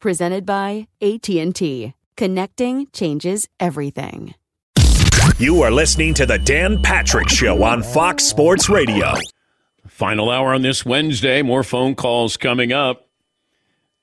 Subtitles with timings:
[0.00, 1.94] presented by AT&T.
[2.16, 4.34] Connecting changes everything.
[5.38, 9.14] You are listening to the Dan Patrick Show on Fox Sports Radio.
[9.86, 11.40] Final hour on this Wednesday.
[11.42, 13.08] More phone calls coming up.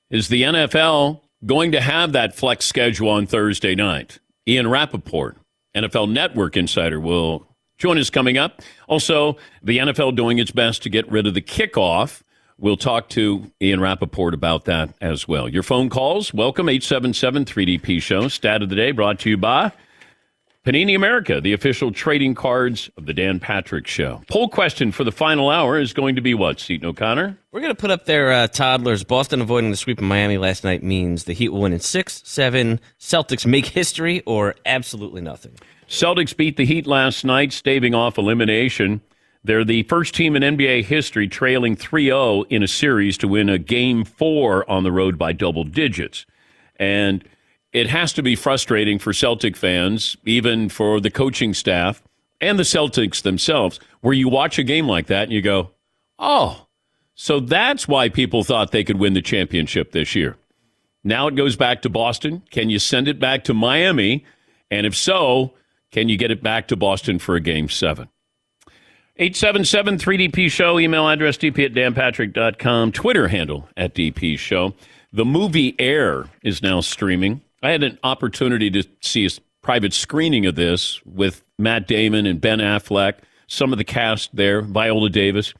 [0.09, 4.19] Is the NFL going to have that flex schedule on Thursday night?
[4.47, 5.37] Ian Rapoport,
[5.75, 7.45] NFL Network insider, will
[7.77, 8.61] join us coming up.
[8.87, 12.23] Also, the NFL doing its best to get rid of the kickoff
[12.59, 15.47] We'll talk to Ian Rapoport about that as well.
[15.47, 18.27] Your phone calls, welcome 877 3DP Show.
[18.29, 19.71] Stat of the day brought to you by
[20.65, 24.23] Panini America, the official trading cards of the Dan Patrick Show.
[24.27, 27.37] Poll question for the final hour is going to be what, Seton O'Connor?
[27.51, 29.03] We're going to put up their uh, toddlers.
[29.03, 32.23] Boston avoiding the sweep in Miami last night means the Heat will win in six,
[32.25, 32.79] seven.
[32.99, 35.53] Celtics make history or absolutely nothing.
[35.87, 39.01] Celtics beat the Heat last night, staving off elimination.
[39.43, 43.49] They're the first team in NBA history trailing 3 0 in a series to win
[43.49, 46.25] a game four on the road by double digits.
[46.77, 47.23] And
[47.73, 52.01] it has to be frustrating for Celtic fans, even for the coaching staff
[52.39, 55.71] and the Celtics themselves, where you watch a game like that and you go,
[56.19, 56.67] oh,
[57.15, 60.37] so that's why people thought they could win the championship this year.
[61.03, 62.43] Now it goes back to Boston.
[62.51, 64.25] Can you send it back to Miami?
[64.69, 65.53] And if so,
[65.91, 68.09] can you get it back to Boston for a game seven?
[69.19, 74.75] 877 3DP Show, email address dp at danpatrick.com, Twitter handle at DP Show.
[75.11, 77.41] The movie Air is now streaming.
[77.63, 79.29] I had an opportunity to see a
[79.63, 83.15] private screening of this with Matt Damon and Ben Affleck,
[83.47, 85.55] some of the cast there, Viola Davis,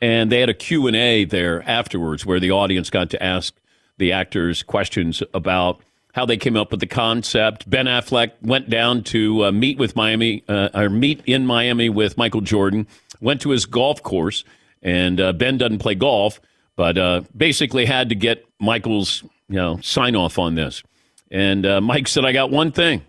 [0.00, 3.54] and they had a Q&A there afterwards where the audience got to ask
[3.98, 5.82] the actors questions about
[6.14, 7.68] how they came up with the concept.
[7.68, 12.16] Ben Affleck went down to uh, meet with Miami, uh, or meet in Miami with
[12.16, 12.86] Michael Jordan
[13.22, 14.44] went to his golf course,
[14.82, 16.40] and uh, Ben doesn't play golf,
[16.76, 20.82] but uh, basically had to get Michael's you know sign off on this.
[21.30, 23.02] And uh, Mike said, "I got one thing: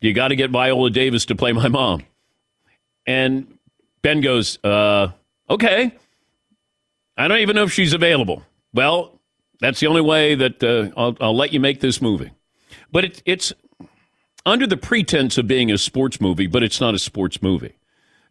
[0.00, 2.02] you got to get Viola Davis to play my mom."
[3.06, 3.58] And
[4.02, 5.10] Ben goes, uh,
[5.48, 5.92] "Okay."
[7.16, 8.44] I don't even know if she's available.
[8.72, 9.18] Well,
[9.60, 12.30] that's the only way that uh, I'll, I'll, let you make this movie.
[12.92, 13.52] But it, it's
[14.46, 17.74] under the pretense of being a sports movie, but it's not a sports movie.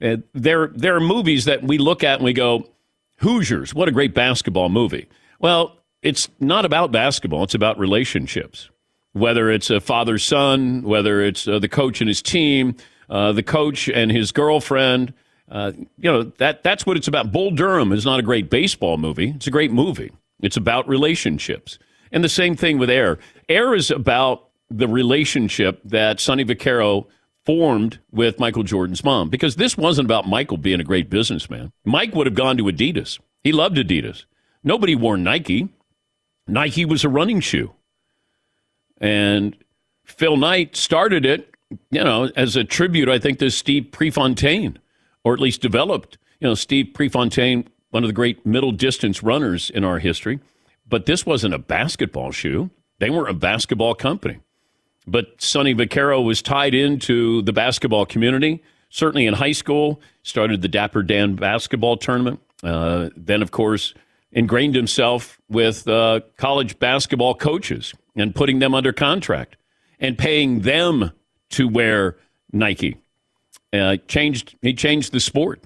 [0.01, 2.69] Uh, there, there are movies that we look at and we go,
[3.17, 5.07] Hoosiers, what a great basketball movie.
[5.39, 8.69] Well, it's not about basketball, it's about relationships.
[9.13, 12.75] Whether it's a father son, whether it's uh, the coach and his team,
[13.09, 15.13] uh, the coach and his girlfriend.
[15.49, 17.31] Uh, you know, that, that's what it's about.
[17.31, 20.11] Bull Durham is not a great baseball movie, it's a great movie.
[20.41, 21.79] It's about relationships.
[22.11, 23.17] And the same thing with Air.
[23.49, 27.07] Air is about the relationship that Sonny Vaccaro
[27.47, 31.71] formed with Michael Jordan's mom because this wasn't about Michael being a great businessman.
[31.85, 33.19] Mike would have gone to Adidas.
[33.41, 34.25] He loved Adidas.
[34.65, 35.69] Nobody wore Nike.
[36.45, 37.71] Nike was a running shoe.
[38.99, 39.55] And
[40.03, 41.55] Phil Knight started it,
[41.89, 44.77] you know, as a tribute, I think, to Steve Prefontaine,
[45.23, 49.69] or at least developed, you know, Steve Prefontaine, one of the great middle distance runners
[49.69, 50.41] in our history.
[50.85, 52.71] But this wasn't a basketball shoe.
[52.99, 54.39] They weren't a basketball company.
[55.07, 60.67] But Sonny Vaccaro was tied into the basketball community, certainly in high school, started the
[60.67, 62.41] Dapper Dan basketball tournament.
[62.61, 63.93] Uh, then, of course,
[64.31, 69.55] ingrained himself with uh, college basketball coaches and putting them under contract
[69.99, 71.11] and paying them
[71.51, 72.17] to wear
[72.51, 72.97] Nike.
[73.71, 75.63] Uh, changed he changed the sport.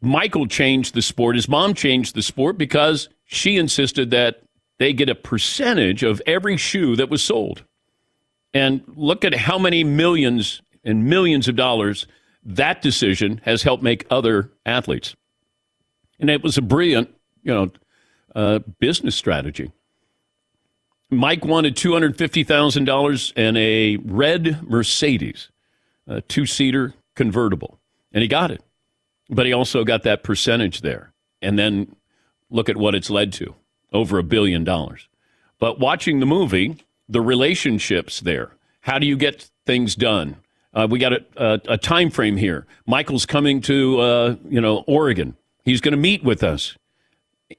[0.00, 1.36] Michael changed the sport.
[1.36, 4.42] His mom changed the sport because she insisted that
[4.78, 7.64] they get a percentage of every shoe that was sold.
[8.54, 12.06] And look at how many millions and millions of dollars
[12.44, 15.14] that decision has helped make other athletes.
[16.18, 17.70] And it was a brilliant, you know,
[18.34, 19.70] uh, business strategy.
[21.10, 25.50] Mike wanted $250,000 and a red Mercedes,
[26.06, 27.78] a two seater convertible,
[28.12, 28.62] and he got it.
[29.28, 31.12] But he also got that percentage there.
[31.42, 31.94] And then
[32.50, 33.54] look at what it's led to
[33.92, 35.08] over a billion dollars.
[35.58, 36.78] But watching the movie,
[37.08, 40.36] the relationships there, how do you get things done?
[40.74, 42.66] Uh, we got a, a, a, time frame here.
[42.86, 45.36] Michael's coming to uh, you know Oregon.
[45.64, 46.76] He's going to meet with us,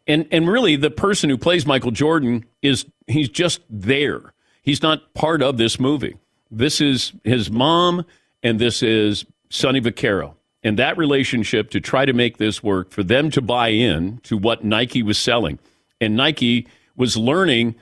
[0.07, 4.33] and and really the person who plays Michael Jordan is he's just there.
[4.63, 6.17] He's not part of this movie.
[6.49, 8.05] This is his mom,
[8.41, 10.35] and this is Sonny Vaccaro.
[10.63, 14.37] And that relationship to try to make this work for them to buy in to
[14.37, 15.59] what Nike was selling,
[16.01, 17.75] and Nike was learning,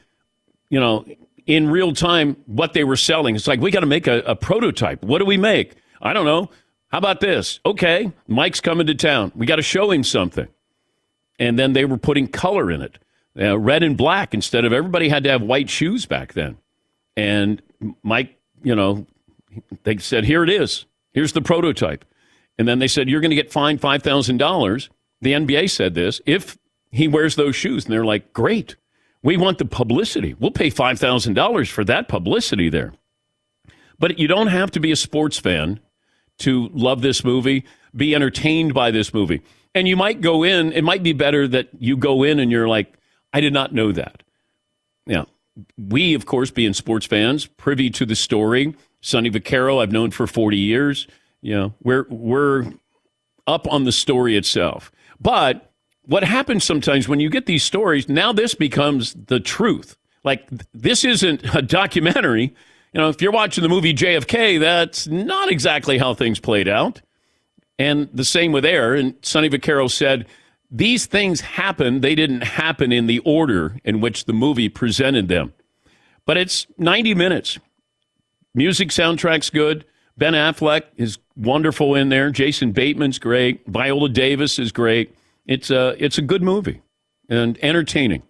[0.69, 1.05] you know,
[1.45, 3.35] in real time what they were selling.
[3.35, 5.03] It's like, we got to make a, a, prototype.
[5.03, 5.75] What do we make?
[6.01, 6.49] I don't know.
[6.89, 7.59] How about this?
[7.65, 9.31] Okay, Mike's coming to town.
[9.35, 10.47] We got to show him something.
[11.39, 12.99] And then they were putting color in it,
[13.39, 16.57] uh, red and black instead of everybody had to have white shoes back then.
[17.15, 17.61] And
[18.03, 19.07] Mike, you know,
[19.83, 20.85] they said, here it is.
[21.13, 22.05] Here's the prototype.
[22.57, 24.89] And then they said, you're going to get fined $5,000.
[25.21, 26.57] The NBA said this if
[26.91, 27.85] he wears those shoes.
[27.85, 28.75] And they're like, great.
[29.23, 30.35] We want the publicity.
[30.39, 32.93] We'll pay $5,000 for that publicity there.
[33.99, 35.79] But you don't have to be a sports fan
[36.39, 37.65] to love this movie,
[37.95, 39.41] be entertained by this movie.
[39.75, 42.67] And you might go in, it might be better that you go in and you're
[42.67, 42.93] like,
[43.31, 44.23] I did not know that.
[45.05, 45.25] Yeah.
[45.77, 48.75] We, of course, being sports fans, privy to the story.
[49.01, 51.07] Sonny Vaccaro, I've known for 40 years.
[51.41, 52.73] You know, we're, we're
[53.47, 54.91] up on the story itself.
[55.19, 55.70] But
[56.11, 59.95] what happens sometimes when you get these stories, now this becomes the truth.
[60.25, 62.53] Like, this isn't a documentary.
[62.91, 67.01] You know, if you're watching the movie JFK, that's not exactly how things played out.
[67.79, 68.93] And the same with Air.
[68.93, 70.27] And Sonny Vaccaro said,
[70.69, 72.01] these things happened.
[72.01, 75.53] They didn't happen in the order in which the movie presented them.
[76.25, 77.57] But it's 90 minutes.
[78.53, 79.85] Music soundtrack's good.
[80.17, 82.31] Ben Affleck is wonderful in there.
[82.31, 83.65] Jason Bateman's great.
[83.65, 85.15] Viola Davis is great.
[85.45, 86.81] It's a it's a good movie
[87.29, 88.23] and entertaining.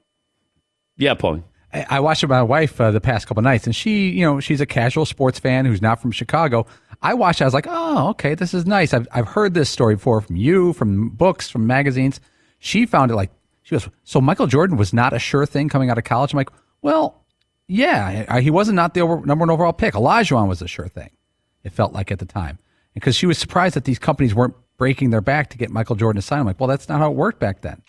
[0.98, 1.44] Yeah, Paul.
[1.74, 4.42] I watched it with my wife uh, the past couple nights, and she, you know,
[4.42, 6.66] she's a casual sports fan who's not from Chicago.
[7.02, 7.40] I watched.
[7.40, 8.94] It, I was like, oh, okay, this is nice.
[8.94, 12.20] I've I've heard this story before from you, from books, from magazines.
[12.60, 13.32] She found it like
[13.64, 13.88] she goes.
[14.04, 16.34] So Michael Jordan was not a sure thing coming out of college.
[16.34, 17.26] I'm like, well,
[17.68, 19.94] yeah, he wasn't not the over, number one overall pick.
[19.94, 21.10] Olajuwon was a sure thing.
[21.64, 22.60] It felt like at the time
[22.94, 26.20] because she was surprised that these companies weren't breaking their back to get Michael Jordan
[26.20, 26.40] to sign.
[26.40, 27.84] I'm like, well, that's not how it worked back then.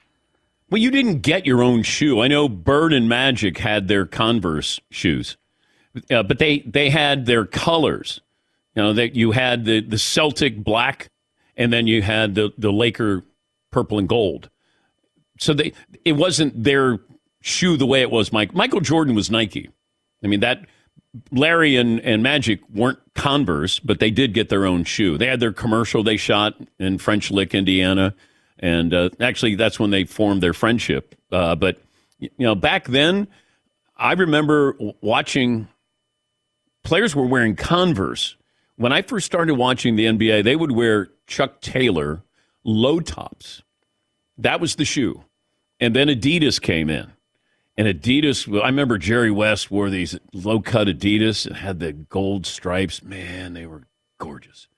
[0.68, 2.20] Well, you didn't get your own shoe.
[2.20, 5.38] I know Bird and Magic had their Converse shoes,
[6.10, 8.20] uh, but they they had their colors.
[8.76, 11.08] You know that you had the the Celtic black,
[11.56, 13.24] and then you had the the Laker
[13.70, 14.50] purple and gold.
[15.38, 15.72] So they
[16.04, 16.98] it wasn't their
[17.40, 18.34] shoe the way it was.
[18.34, 19.70] Mike Michael Jordan was Nike.
[20.22, 20.66] I mean that
[21.30, 25.18] Larry and, and Magic weren't Converse, but they did get their own shoe.
[25.18, 28.14] They had their commercial they shot in French Lick, Indiana,
[28.58, 31.14] and uh, actually that's when they formed their friendship.
[31.30, 31.78] Uh, but
[32.18, 33.28] you know, back then,
[33.96, 35.68] I remember watching
[36.82, 38.36] players were wearing Converse.
[38.76, 42.22] When I first started watching the NBA, they would wear Chuck Taylor
[42.64, 43.62] low tops.
[44.38, 45.24] That was the shoe,
[45.78, 47.12] and then Adidas came in
[47.76, 52.44] and Adidas, I remember Jerry West wore these low cut Adidas and had the gold
[52.46, 53.02] stripes.
[53.02, 53.84] Man, they were
[54.18, 54.68] gorgeous.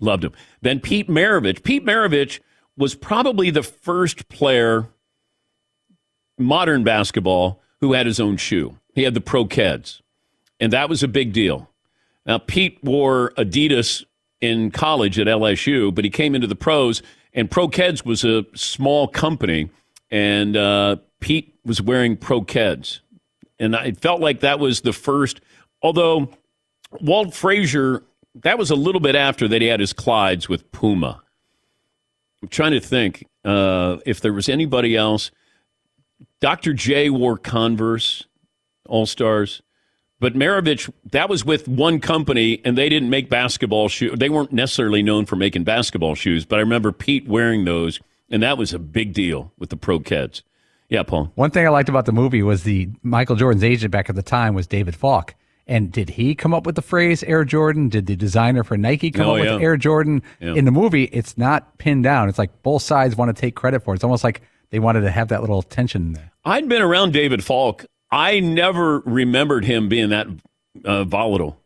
[0.00, 0.32] Loved them.
[0.62, 1.62] Then Pete Maravich.
[1.62, 2.40] Pete Maravich
[2.76, 4.88] was probably the first player,
[6.38, 8.78] modern basketball, who had his own shoe.
[8.94, 10.00] He had the Pro Keds,
[10.58, 11.68] and that was a big deal.
[12.24, 14.04] Now, Pete wore Adidas
[14.40, 17.02] in college at LSU, but he came into the pros,
[17.34, 19.70] and Pro Keds was a small company,
[20.10, 23.00] and uh, Pete was wearing Pro Keds.
[23.58, 25.40] And I felt like that was the first,
[25.82, 26.30] although
[27.00, 28.04] Walt Frazier,
[28.42, 31.22] that was a little bit after that he had his Clydes with Puma.
[32.42, 35.30] I'm trying to think uh, if there was anybody else.
[36.40, 36.72] Dr.
[36.72, 38.26] J wore Converse,
[38.86, 39.62] All Stars.
[40.20, 44.18] But Maravich, that was with one company, and they didn't make basketball shoes.
[44.18, 48.42] They weren't necessarily known for making basketball shoes, but I remember Pete wearing those, and
[48.42, 50.42] that was a big deal with the Pro Keds.
[50.88, 51.30] Yeah, Paul.
[51.34, 54.22] One thing I liked about the movie was the Michael Jordan's agent back at the
[54.22, 55.34] time was David Falk.
[55.66, 57.90] And did he come up with the phrase Air Jordan?
[57.90, 59.54] Did the designer for Nike come oh, up yeah.
[59.54, 60.22] with Air Jordan?
[60.40, 60.54] Yeah.
[60.54, 62.30] In the movie, it's not pinned down.
[62.30, 63.96] It's like both sides want to take credit for it.
[63.96, 64.40] It's almost like
[64.70, 66.32] they wanted to have that little tension there.
[66.44, 67.84] I'd been around David Falk.
[68.10, 70.26] I never remembered him being that
[70.84, 71.60] uh, volatile.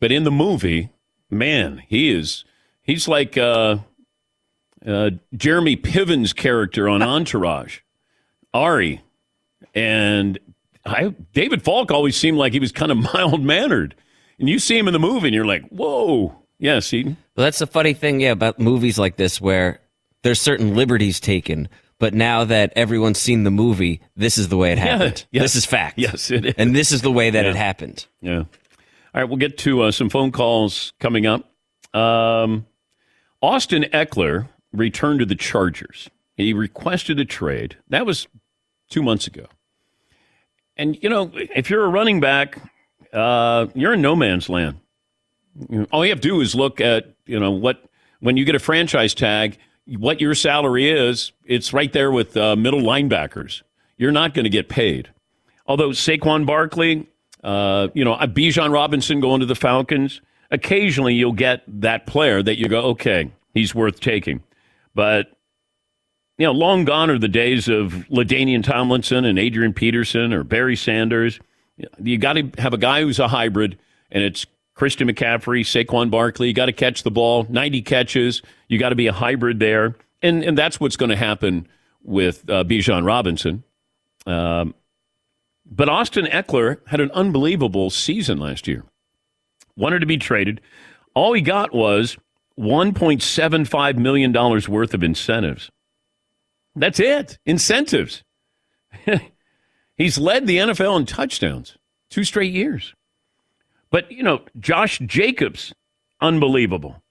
[0.00, 0.90] But in the movie,
[1.30, 2.44] man, he is
[2.82, 3.78] he's like uh,
[4.86, 7.80] uh, Jeremy Piven's character on Entourage,
[8.54, 9.02] Ari,
[9.74, 10.38] and
[10.84, 13.94] I, David Falk always seemed like he was kind of mild mannered,
[14.38, 17.04] and you see him in the movie, and you're like, whoa, yes, he.
[17.04, 19.80] Well, that's the funny thing, yeah, about movies like this where
[20.22, 21.68] there's certain liberties taken.
[21.98, 25.24] But now that everyone's seen the movie, this is the way it happened.
[25.30, 25.42] yes.
[25.44, 25.98] This is fact.
[25.98, 26.54] Yes, it is.
[26.58, 27.52] And this is the way that Yeah.
[27.52, 28.06] it happened.
[28.20, 28.40] Yeah.
[28.40, 28.46] All
[29.14, 31.50] right, we'll get to uh, some phone calls coming up.
[31.94, 32.66] Um,
[33.40, 36.10] Austin Ekeler returned to the Chargers.
[36.36, 37.76] He requested a trade.
[37.88, 38.28] That was
[38.90, 39.46] two months ago.
[40.76, 42.60] And, you know, if you're a running back,
[43.12, 44.80] uh, you're in no man's land.
[45.90, 47.82] All you have to do is look at, you know, what,
[48.20, 52.56] when you get a franchise tag, what your salary is, it's right there with uh,
[52.56, 53.62] middle linebackers.
[53.96, 55.10] You're not going to get paid.
[55.66, 57.08] Although Saquon Barkley,
[57.42, 62.58] uh, you know, Bijan Robinson going to the Falcons, occasionally you'll get that player that
[62.58, 64.42] you go, okay, he's worth taking.
[64.94, 65.28] But,
[66.38, 70.76] you know, long gone are the days of LaDainian Tomlinson and Adrian Peterson or Barry
[70.76, 71.40] Sanders.
[71.98, 73.78] You got to have a guy who's a hybrid,
[74.10, 76.48] and it's Christian McCaffrey, Saquon Barkley.
[76.48, 78.42] You got to catch the ball, 90 catches.
[78.68, 79.96] You got to be a hybrid there.
[80.22, 81.66] And, and that's what's going to happen
[82.02, 83.64] with uh, Bijan Robinson.
[84.26, 84.74] Um,
[85.64, 88.84] but Austin Ekeler had an unbelievable season last year.
[89.76, 90.60] Wanted to be traded.
[91.14, 92.16] All he got was
[92.58, 95.70] $1.75 million worth of incentives.
[96.76, 97.38] That's it.
[97.46, 98.22] Incentives.
[99.96, 101.76] He's led the NFL in touchdowns
[102.10, 102.94] two straight years.
[103.90, 105.72] But, you know, Josh Jacobs,
[106.20, 107.02] unbelievable.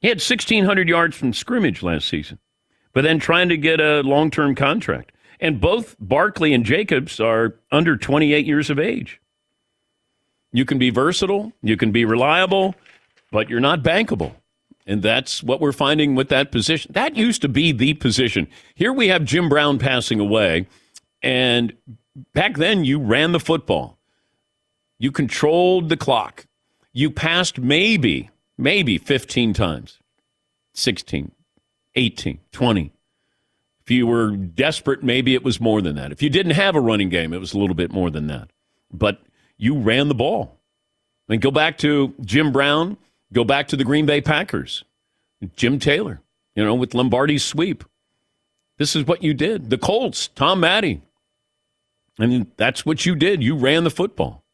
[0.00, 2.38] He had 1,600 yards from scrimmage last season,
[2.92, 5.12] but then trying to get a long term contract.
[5.40, 9.20] And both Barkley and Jacobs are under 28 years of age.
[10.52, 12.74] You can be versatile, you can be reliable,
[13.32, 14.34] but you're not bankable.
[14.86, 16.92] And that's what we're finding with that position.
[16.92, 18.48] That used to be the position.
[18.74, 20.66] Here we have Jim Brown passing away,
[21.22, 21.72] and
[22.34, 23.98] back then you ran the football.
[24.98, 26.46] You controlled the clock.
[26.92, 29.98] You passed maybe, maybe 15 times,
[30.74, 31.32] 16,
[31.94, 32.92] 18, 20.
[33.80, 36.12] If you were desperate, maybe it was more than that.
[36.12, 38.50] If you didn't have a running game, it was a little bit more than that.
[38.92, 39.20] But
[39.58, 40.58] you ran the ball.
[41.28, 42.96] I mean, go back to Jim Brown,
[43.32, 44.84] go back to the Green Bay Packers,
[45.56, 46.20] Jim Taylor,
[46.54, 47.84] you know, with Lombardi's sweep.
[48.78, 49.70] This is what you did.
[49.70, 51.00] The Colts, Tom Matte.
[52.18, 53.42] I mean, that's what you did.
[53.42, 54.44] You ran the football.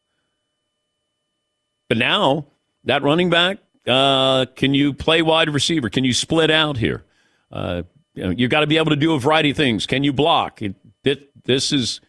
[1.89, 2.47] But now,
[2.85, 5.91] that running back, uh, can you play wide receiver?
[5.91, 7.05] Can you split out here?
[7.51, 7.83] Uh,
[8.15, 9.87] you you've got to be able to do a variety of things.
[9.87, 10.63] Can you block?
[10.63, 10.75] It,
[11.05, 12.01] it, this is,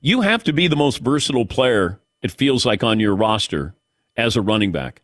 [0.00, 3.74] you have to be the most versatile player, it feels like, on your roster
[4.16, 5.02] as a running back.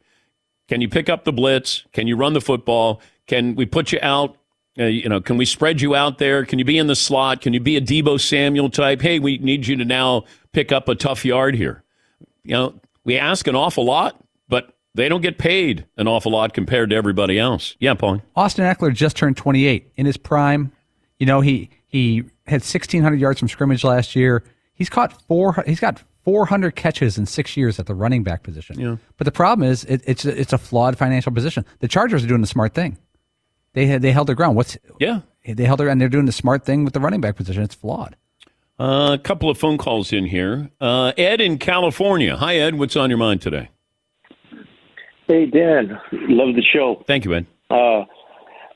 [0.69, 1.85] Can you pick up the blitz?
[1.93, 3.01] Can you run the football?
[3.27, 4.37] Can we put you out?
[4.79, 6.45] Uh, you know, can we spread you out there?
[6.45, 7.41] Can you be in the slot?
[7.41, 9.01] Can you be a Debo Samuel type?
[9.01, 11.85] Hey, we need you to now pick up a tough yard here.
[12.43, 16.55] You know, we ask an awful lot, but they don't get paid an awful lot
[16.55, 17.77] compared to everybody else.
[17.79, 18.23] Yeah, Paul.
[18.35, 20.73] Austin Ekeler just turned 28 in his prime.
[21.19, 24.43] You know, he he had 1600 yards from scrimmage last year.
[24.75, 25.63] He's caught four.
[25.67, 28.79] He's got 400 catches in six years at the running back position.
[28.81, 28.97] Yeah.
[29.19, 31.65] But the problem is, it, it's a, it's a flawed financial position.
[31.81, 32.97] The Chargers are doing the smart thing.
[33.75, 34.57] They had they held their ground.
[34.57, 35.21] What's Yeah.
[35.47, 37.63] they held their and they're doing the smart thing with the running back position.
[37.63, 38.17] It's flawed.
[38.79, 40.71] Uh, a couple of phone calls in here.
[40.81, 42.37] Uh, Ed in California.
[42.37, 42.77] Hi, Ed.
[42.77, 43.71] What's on your mind today?
[45.27, 47.03] Hey Dan, love the show.
[47.07, 47.47] Thank you, Ed.
[47.71, 48.05] Uh,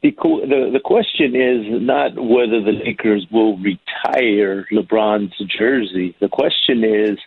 [0.03, 6.17] the, the the question is not whether the Lakers will retire LeBron's jersey.
[6.21, 7.19] The question is,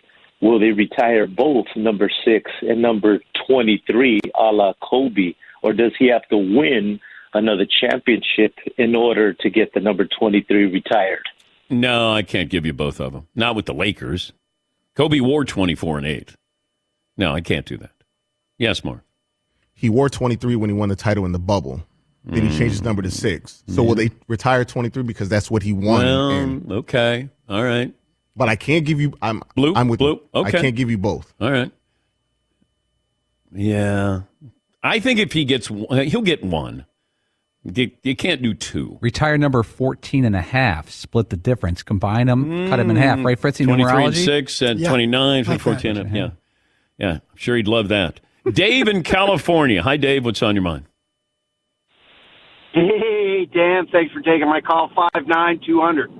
[0.42, 5.92] will they retire both number six and number twenty three, a la Kobe, or does
[5.98, 7.00] he have to win
[7.32, 11.26] another championship in order to get the number twenty three retired?
[11.70, 13.28] No, I can't give you both of them.
[13.34, 14.32] Not with the Lakers.
[14.94, 16.36] Kobe wore 24 and 8.
[17.16, 17.92] No, I can't do that.
[18.58, 19.00] Yes, Mark.
[19.72, 21.82] He wore 23 when he won the title in the bubble.
[22.24, 22.58] Then he mm.
[22.58, 23.64] changed his number to six.
[23.68, 26.04] So will they retire 23 because that's what he won?
[26.04, 27.30] Well, and- okay.
[27.48, 27.92] All right.
[28.36, 29.12] But I can't give you.
[29.22, 29.74] I'm Blue?
[29.74, 30.20] I'm with Blue?
[30.34, 30.42] you.
[30.44, 31.32] I can't give you both.
[31.40, 31.70] All right.
[33.54, 34.22] Yeah.
[34.82, 36.86] I think if he gets one, uh, he'll get one.
[37.64, 38.98] You, you can't do two.
[39.00, 40.90] Retire number 14 and a half.
[40.90, 41.82] Split the difference.
[41.84, 42.68] Combine them.
[42.68, 43.18] Cut them in half.
[43.18, 43.24] Mm.
[43.26, 43.64] Right, Fritzy?
[43.64, 45.96] 23 and 6 and Yeah, 29 for like 14.
[45.96, 46.30] and- yeah.
[46.98, 47.10] Yeah.
[47.12, 48.18] I'm sure he'd love that.
[48.52, 49.80] Dave in California.
[49.82, 50.24] Hi, Dave.
[50.24, 50.86] What's on your mind?
[52.72, 54.90] Hey, Dan, thanks for taking my call.
[54.96, 56.10] Five nine two hundred.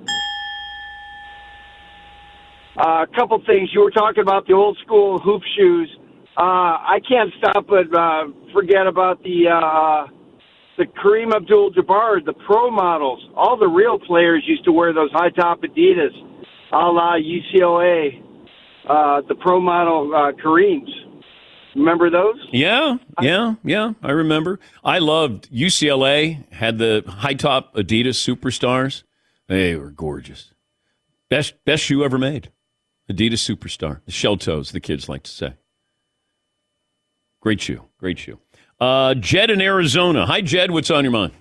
[2.76, 3.70] Uh, a couple things.
[3.72, 5.90] You were talking about the old school hoop shoes.
[6.36, 8.24] Uh, I can't stop but uh,
[8.54, 10.06] forget about the uh,
[10.78, 13.22] the Kareem Abdul-Jabbar, the pro models.
[13.36, 16.12] All the real players used to wear those high top Adidas,
[16.72, 18.22] a la UCLA.
[18.88, 20.88] Uh, the pro model uh, Kareems.
[21.76, 22.36] Remember those?
[22.52, 23.92] Yeah, yeah, yeah.
[24.02, 24.60] I remember.
[24.84, 29.04] I loved UCLA had the high top Adidas superstars.
[29.48, 30.52] They were gorgeous.
[31.30, 32.50] Best best shoe ever made.
[33.10, 34.00] Adidas Superstar.
[34.06, 35.54] The shell toes, the kids like to say.
[37.40, 37.82] Great shoe.
[37.98, 38.38] Great shoe.
[38.80, 40.26] Uh, Jed in Arizona.
[40.26, 40.70] Hi, Jed.
[40.70, 41.32] What's on your mind?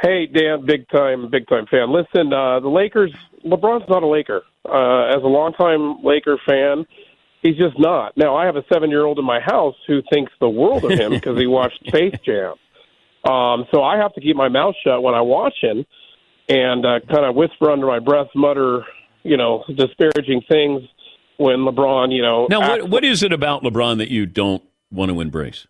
[0.00, 1.90] Hey, Dan, big time, big time fan.
[1.90, 4.42] Listen, uh, the Lakers, LeBron's not a Laker.
[4.64, 6.84] Uh, as a longtime Laker fan,
[7.40, 8.14] he's just not.
[8.16, 10.90] Now, I have a seven year old in my house who thinks the world of
[10.90, 12.54] him because he watched Space Jam.
[13.24, 15.86] Um, so I have to keep my mouth shut when I watch him
[16.48, 18.84] and uh, kind of whisper under my breath, mutter,
[19.26, 20.82] you know, disparaging things
[21.36, 22.46] when LeBron, you know.
[22.48, 25.66] Now, what, what is it about LeBron that you don't want to embrace?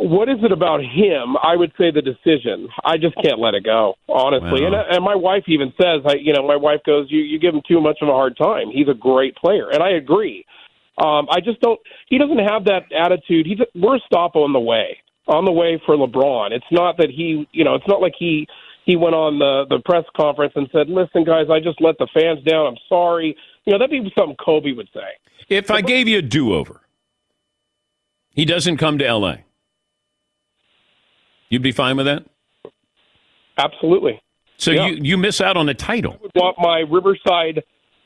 [0.00, 1.36] what is it about him?
[1.42, 2.68] I would say the decision.
[2.84, 4.62] I just can't let it go, honestly.
[4.62, 4.82] Wow.
[4.88, 7.54] And and my wife even says, I, you know, my wife goes, "You you give
[7.54, 8.70] him too much of a hard time.
[8.72, 10.44] He's a great player," and I agree.
[11.02, 11.78] Um, I just don't.
[12.08, 13.46] He doesn't have that attitude.
[13.46, 16.52] He's a, we're a stop on the way, on the way for LeBron.
[16.52, 18.46] It's not that he, you know, it's not like he
[18.84, 22.08] he went on the the press conference and said, "Listen, guys, I just let the
[22.14, 22.66] fans down.
[22.66, 25.00] I'm sorry." You know, that'd be something Kobe would say.
[25.48, 26.80] If I gave you a do over,
[28.30, 29.44] he doesn't come to L.A.,
[31.48, 32.24] you'd be fine with that?
[33.58, 34.20] Absolutely.
[34.56, 34.86] So Yeah.
[34.88, 36.14] you, you miss out on a title.
[36.14, 37.62] I would want my Riverside,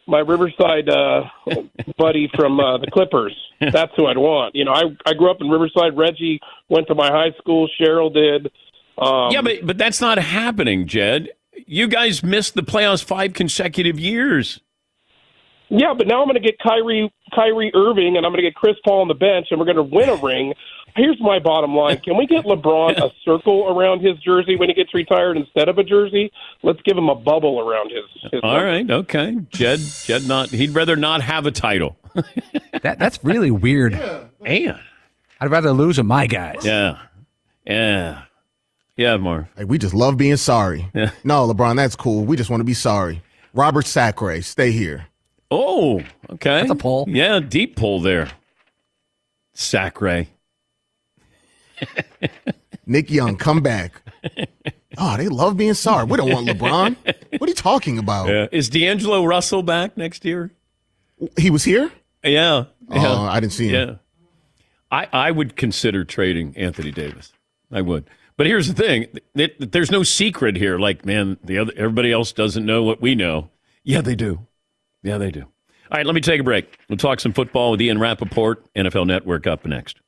[0.06, 1.24] my Riverside uh,
[1.98, 3.36] buddy from uh, the Clippers.
[3.60, 4.54] That's who I'd want.
[4.54, 5.96] You know, I I grew up in Riverside.
[5.96, 7.68] Reggie went to my high school.
[7.80, 8.50] Cheryl did.
[8.98, 11.30] Um, yeah, but, but that's not happening, Jed.
[11.66, 14.60] You guys missed the playoffs five consecutive years.
[15.68, 18.54] yeah, but now I'm going to get Kyrie Kyrie Irving, and I'm going to get
[18.54, 20.54] Chris Paul on the bench, and we're going to win a ring.
[20.96, 24.74] Here's my bottom line: Can we get LeBron a circle around his jersey when he
[24.74, 26.30] gets retired instead of a jersey?
[26.62, 28.30] Let's give him a bubble around his.
[28.30, 29.36] his All right, okay.
[29.48, 31.96] Jed, Jed, not he'd rather not have a title.
[32.82, 33.94] That that's really weird.
[33.94, 34.78] And
[35.40, 36.64] I'd rather lose with my guys.
[36.64, 36.98] yeah,
[37.66, 38.24] yeah,
[38.96, 39.46] yeah, Marv.
[39.56, 40.88] Like, we just love being sorry.
[40.94, 41.10] Yeah.
[41.24, 42.24] No, LeBron, that's cool.
[42.24, 43.22] We just want to be sorry.
[43.52, 45.06] Robert Sacre, stay here.
[45.50, 46.60] Oh, okay.
[46.60, 47.06] That's a pull.
[47.08, 48.30] Yeah, deep pull there.
[49.52, 50.26] Sacre.
[52.86, 54.02] Nick Young, come back.
[54.98, 56.04] Oh, they love being sorry.
[56.04, 56.96] We don't want LeBron.
[57.38, 58.28] What are you talking about?
[58.28, 58.46] Yeah.
[58.52, 60.52] Is D'Angelo Russell back next year?
[61.36, 61.90] He was here?
[62.22, 62.64] Yeah.
[62.90, 63.30] Oh, yeah.
[63.30, 63.88] I didn't see him.
[63.88, 63.94] Yeah.
[64.90, 67.32] I, I would consider trading Anthony Davis.
[67.72, 68.08] I would.
[68.36, 70.78] But here's the thing: th- th- there's no secret here.
[70.78, 73.50] Like, man, the other everybody else doesn't know what we know.
[73.84, 74.46] Yeah, they do.
[75.02, 75.42] Yeah, they do.
[75.42, 76.78] All right, let me take a break.
[76.88, 80.00] We'll talk some football with Ian Rapoport, NFL Network, up next.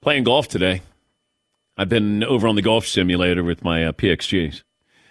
[0.00, 0.82] Playing golf today.
[1.76, 4.62] I've been over on the golf simulator with my uh, PXGs.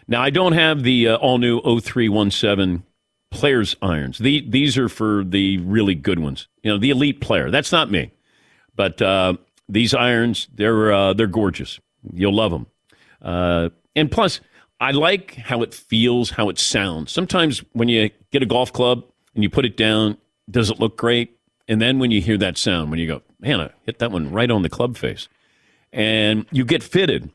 [0.08, 2.84] Now, I don't have the uh, all new 0317
[3.30, 4.17] players irons.
[4.17, 6.47] The, these are for the really good ones.
[6.63, 7.52] You know, the elite player.
[7.52, 8.12] That's not me.
[8.76, 9.34] But uh,
[9.69, 11.80] these irons, they're uh, they're gorgeous.
[12.13, 12.67] You'll love them.
[13.21, 14.39] Uh, and plus,
[14.80, 17.12] I like how it feels, how it sounds.
[17.12, 19.03] Sometimes when you get a golf club
[19.34, 20.17] and you put it down,
[20.49, 21.38] does it look great?
[21.67, 24.32] And then when you hear that sound, when you go, man, I hit that one
[24.32, 25.27] right on the club face,
[25.91, 27.32] and you get fitted.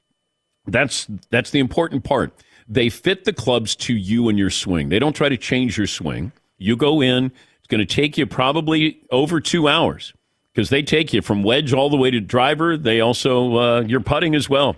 [0.67, 2.33] That's that's the important part.
[2.69, 4.89] They fit the clubs to you and your swing.
[4.89, 6.33] They don't try to change your swing.
[6.59, 7.33] You go in.
[7.59, 10.15] It's going to take you probably over two hours
[10.53, 12.77] because they take you from wedge all the way to driver.
[12.77, 14.77] They also uh, you're putting as well.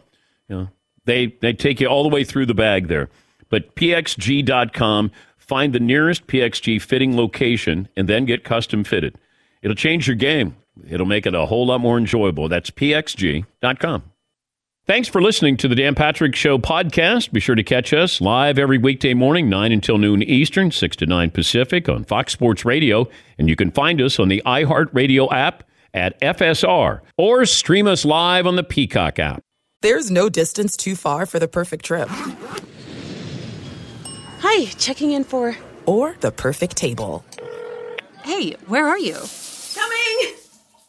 [0.49, 0.69] You know,
[1.05, 3.09] they they take you all the way through the bag there.
[3.49, 9.19] But pxg.com, find the nearest PXG fitting location and then get custom fitted.
[9.63, 10.57] It'll change your game.
[10.89, 12.49] It'll make it a whole lot more enjoyable.
[12.49, 14.03] That's pxg.com.
[14.87, 17.33] Thanks for listening to the Dan Patrick Show podcast.
[17.33, 21.07] Be sure to catch us live every weekday morning, 9 until noon Eastern, 6 to
[21.07, 23.09] 9 Pacific on Fox Sports Radio.
[23.39, 28.47] And you can find us on the iHeartRadio app at FSR or stream us live
[28.47, 29.41] on the Peacock app.
[29.81, 32.11] There's no distance too far for the perfect trip.
[34.41, 35.57] Hi, checking in for.
[35.87, 37.25] Or the perfect table.
[38.23, 39.17] Hey, where are you?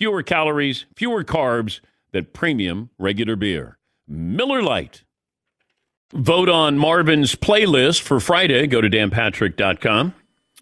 [0.00, 1.80] fewer calories, fewer carbs
[2.12, 3.76] than premium regular beer.
[4.08, 5.04] Miller Lite.
[6.14, 8.66] Vote on Marvin's playlist for Friday.
[8.66, 10.14] Go to danpatrick.com.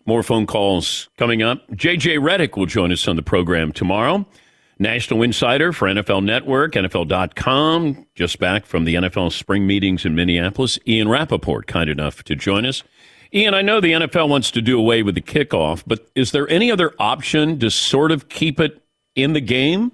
[0.04, 1.68] More phone calls coming up.
[1.70, 4.26] JJ Redick will join us on the program tomorrow.
[4.80, 10.78] National Insider for NFL Network, NFL.com, just back from the NFL spring meetings in Minneapolis.
[10.86, 12.82] Ian Rapoport, kind enough to join us.
[13.32, 16.48] Ian, I know the NFL wants to do away with the kickoff, but is there
[16.48, 18.82] any other option to sort of keep it
[19.18, 19.92] in the game?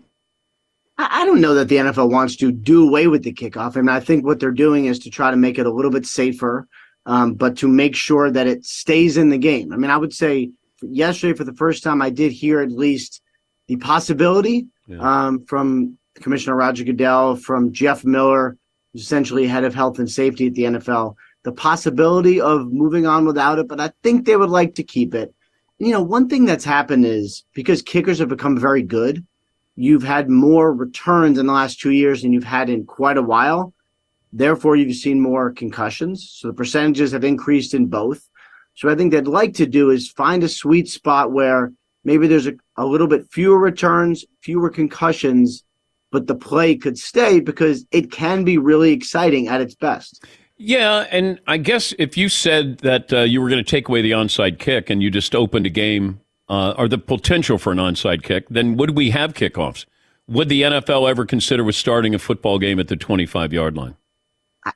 [0.97, 3.77] I don't know that the NFL wants to do away with the kickoff.
[3.77, 5.91] I mean, I think what they're doing is to try to make it a little
[5.91, 6.69] bit safer,
[7.07, 9.73] um, but to make sure that it stays in the game.
[9.73, 13.23] I mean, I would say yesterday, for the first time, I did hear at least
[13.67, 14.69] the possibility
[15.01, 18.57] um, from Commissioner Roger Goodell, from Jeff Miller,
[18.93, 23.25] who's essentially head of health and safety at the NFL, the possibility of moving on
[23.25, 23.67] without it.
[23.67, 25.34] But I think they would like to keep it.
[25.79, 29.27] You know, one thing that's happened is because kickers have become very good,
[29.75, 33.23] you've had more returns in the last two years than you've had in quite a
[33.23, 33.75] while.
[34.33, 36.31] Therefore, you've seen more concussions.
[36.39, 38.29] So the percentages have increased in both.
[38.75, 41.73] So I think they'd like to do is find a sweet spot where
[42.05, 45.65] maybe there's a, a little bit fewer returns, fewer concussions,
[46.11, 50.25] but the play could stay because it can be really exciting at its best.
[50.57, 54.03] Yeah, and I guess if you said that uh, you were going to take away
[54.03, 57.79] the onside kick and you just opened a game uh, or the potential for an
[57.79, 59.85] onside kick, then would we have kickoffs?
[60.29, 63.97] Would the NFL ever consider with starting a football game at the 25 yard line?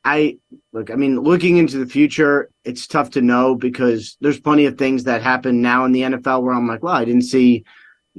[0.05, 0.39] I-
[0.73, 4.77] look, I mean, looking into the future, it's tough to know because there's plenty of
[4.77, 7.65] things that happen now in the NFL where I'm like, well, I didn't see,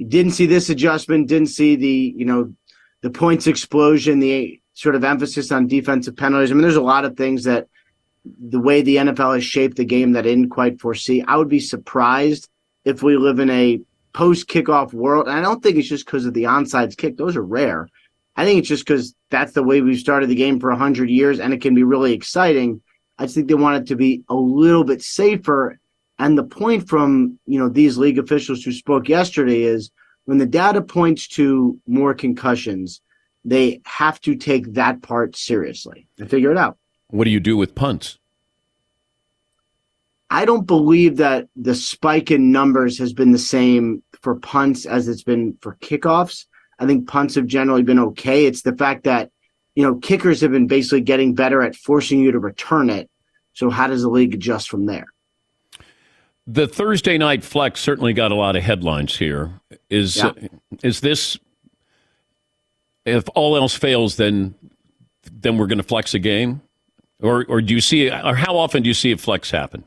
[0.08, 2.52] didn't see this adjustment, didn't see the, you know,
[3.02, 6.50] the points explosion, the sort of emphasis on defensive penalties.
[6.50, 7.68] I mean, there's a lot of things that
[8.24, 11.24] the way the NFL has shaped the game that I didn't quite foresee.
[11.26, 12.48] I would be surprised
[12.84, 13.80] if we live in a
[14.12, 15.28] post kickoff world.
[15.28, 17.88] And I don't think it's just because of the onside kick; those are rare.
[18.36, 21.40] I think it's just because that's the way we've started the game for hundred years,
[21.40, 22.80] and it can be really exciting.
[23.18, 25.78] I just think they want it to be a little bit safer.
[26.18, 29.90] And the point from you know these league officials who spoke yesterday is
[30.24, 33.00] when the data points to more concussions,
[33.44, 36.76] they have to take that part seriously and figure it out.
[37.08, 38.18] What do you do with punts?
[40.30, 45.08] I don't believe that the spike in numbers has been the same for punts as
[45.08, 46.46] it's been for kickoffs.
[46.78, 48.46] I think punts have generally been okay.
[48.46, 49.30] It's the fact that,
[49.74, 53.10] you know, kickers have been basically getting better at forcing you to return it.
[53.54, 55.06] So how does the league adjust from there?
[56.46, 59.60] The Thursday night flex certainly got a lot of headlines here.
[59.88, 60.32] Is Yeah.
[60.82, 61.38] is this
[63.04, 64.54] if all else fails, then
[65.32, 66.62] then we're going to flex a game,
[67.22, 69.84] or or do you see or how often do you see a flex happen?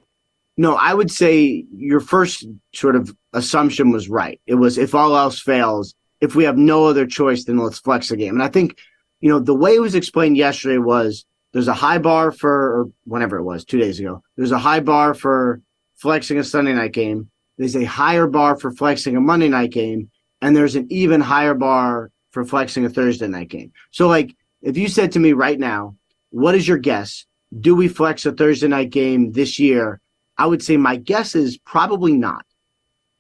[0.58, 2.46] No, I would say your first
[2.76, 4.40] sort of assumption was right.
[4.46, 8.10] It was if all else fails, if we have no other choice, then let's flex
[8.10, 8.36] the game.
[8.36, 8.78] And I think,
[9.20, 12.92] you know, the way it was explained yesterday was there's a high bar for, or
[13.06, 15.62] whenever it was, two days ago, there's a high bar for
[15.96, 17.30] flexing a Sunday night game.
[17.58, 20.10] There's a higher bar for flexing a Monday night game.
[20.42, 23.72] And there's an even higher bar for flexing a Thursday night game.
[23.92, 25.96] So, like, if you said to me right now,
[26.32, 27.26] what is your guess?
[27.58, 30.02] Do we flex a Thursday night game this year?
[30.38, 32.46] I would say my guess is probably not.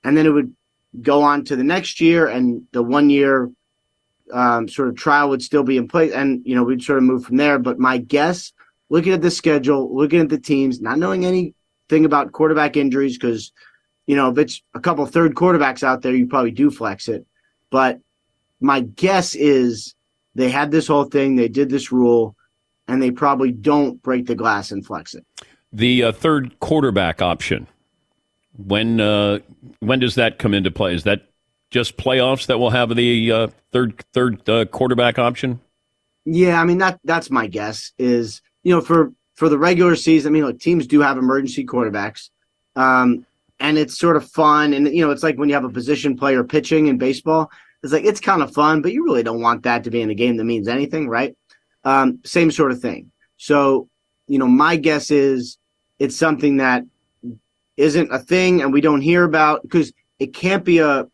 [0.03, 0.53] And then it would
[0.99, 3.51] go on to the next year, and the one year
[4.33, 7.03] um, sort of trial would still be in place, and you know we'd sort of
[7.03, 7.59] move from there.
[7.59, 8.51] But my guess,
[8.89, 13.53] looking at the schedule, looking at the teams, not knowing anything about quarterback injuries, because
[14.07, 17.25] you know if it's a couple third quarterbacks out there, you probably do flex it.
[17.69, 17.99] But
[18.63, 19.93] my guess is
[20.35, 22.35] they had this whole thing, they did this rule,
[22.87, 25.25] and they probably don't break the glass and flex it.
[25.71, 27.67] The uh, third quarterback option.
[28.55, 29.39] When uh,
[29.79, 30.93] when does that come into play?
[30.93, 31.27] Is that
[31.71, 35.59] just playoffs that will have the uh, third third uh, quarterback option?
[36.25, 37.91] Yeah, I mean that that's my guess.
[37.97, 41.65] Is you know for for the regular season, I mean, look, teams do have emergency
[41.65, 42.29] quarterbacks,
[42.75, 43.25] um,
[43.59, 44.73] and it's sort of fun.
[44.73, 47.49] And you know, it's like when you have a position player pitching in baseball.
[47.83, 50.09] It's like it's kind of fun, but you really don't want that to be in
[50.09, 51.35] a game that means anything, right?
[51.83, 53.11] Um, same sort of thing.
[53.37, 53.89] So,
[54.27, 55.57] you know, my guess is
[55.99, 56.83] it's something that
[57.75, 61.07] isn't a thing and we don't hear about because it can't be a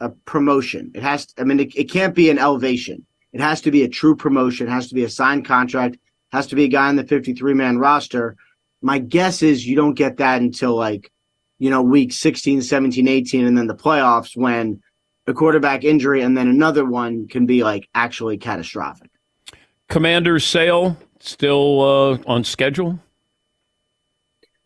[0.00, 0.90] a promotion.
[0.94, 3.06] It has to, I mean it, it can't be an elevation.
[3.32, 5.96] It has to be a true promotion, it has to be a signed contract,
[6.32, 8.36] has to be a guy on the 53 man roster.
[8.82, 11.10] My guess is you don't get that until like,
[11.58, 14.82] you know, week 16, 17, 18 and then the playoffs when
[15.26, 19.10] a quarterback injury and then another one can be like actually catastrophic.
[19.88, 22.98] Commander's sale still uh, on schedule?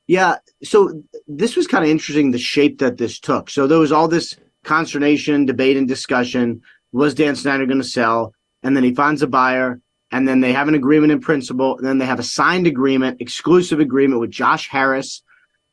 [0.07, 0.37] Yeah.
[0.62, 3.51] So this was kind of interesting the shape that this took.
[3.51, 6.62] So there was all this consternation, debate, and discussion.
[6.92, 8.33] Was Dan Snyder going to sell?
[8.62, 11.87] And then he finds a buyer, and then they have an agreement in principle, and
[11.87, 15.23] then they have a signed agreement, exclusive agreement with Josh Harris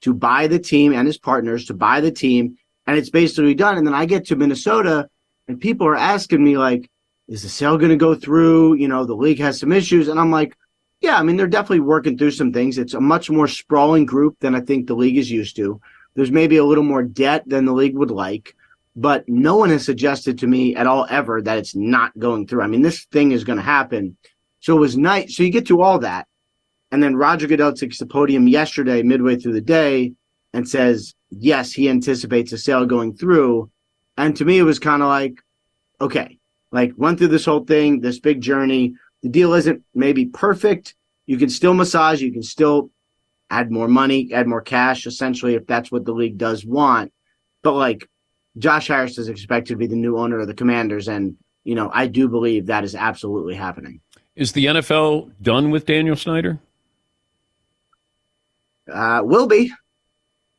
[0.02, 3.78] to buy the team and his partners to buy the team, and it's basically done.
[3.78, 5.10] And then I get to Minnesota,
[5.48, 6.90] and people are asking me like,
[7.28, 10.20] "Is the sale going to go through?" You know, the league has some issues, and
[10.20, 10.56] I'm like,
[11.02, 12.78] "Yeah, I mean, they're definitely working through some things.
[12.78, 15.80] It's a much more sprawling group than I think the league is used to.
[16.16, 18.56] There's maybe a little more debt than the league would like."
[18.96, 22.62] but no one has suggested to me at all ever that it's not going through.
[22.62, 24.18] I mean, this thing is going to happen.
[24.62, 25.36] So it was nice.
[25.36, 26.28] So you get to all that.
[26.92, 30.14] And then Roger Goodell takes the podium yesterday, midway through the day,
[30.54, 33.70] and says, yes, he anticipates a sale going through.
[34.18, 35.42] And to me, it was kind of like,
[36.00, 36.40] okay,
[36.72, 38.96] like went through this whole thing, this big journey.
[39.24, 40.96] The deal isn't maybe perfect.
[41.26, 42.92] You can still massage, you can still
[43.50, 47.12] add more money, add more cash, essentially, if that's what the league does want.
[47.64, 48.08] But like,
[48.58, 51.90] Josh Harris is expected to be the new owner of the Commanders, and you know
[51.94, 54.00] I do believe that is absolutely happening.
[54.36, 56.60] Is the NFL done with Daniel Snyder?
[58.92, 59.72] Uh, will be,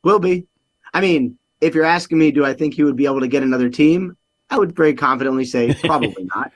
[0.03, 0.47] will be.
[0.97, 3.43] I mean, if you're asking me, do I think he would be able to get
[3.43, 4.17] another team?
[4.49, 6.51] I would very confidently say probably not.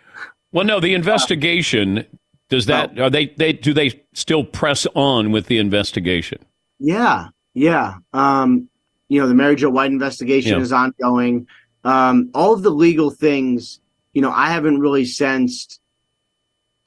[0.52, 2.08] Well, no, the investigation
[2.50, 3.00] does that.
[3.00, 3.28] Are they?
[3.38, 6.40] They do they still press on with the investigation?
[6.80, 7.98] Yeah, yeah.
[8.14, 8.68] Um,
[9.10, 10.62] you know, the Mary Jo White investigation yeah.
[10.62, 11.46] is ongoing.
[11.84, 13.80] Um, all of the legal things,
[14.14, 15.80] you know, I haven't really sensed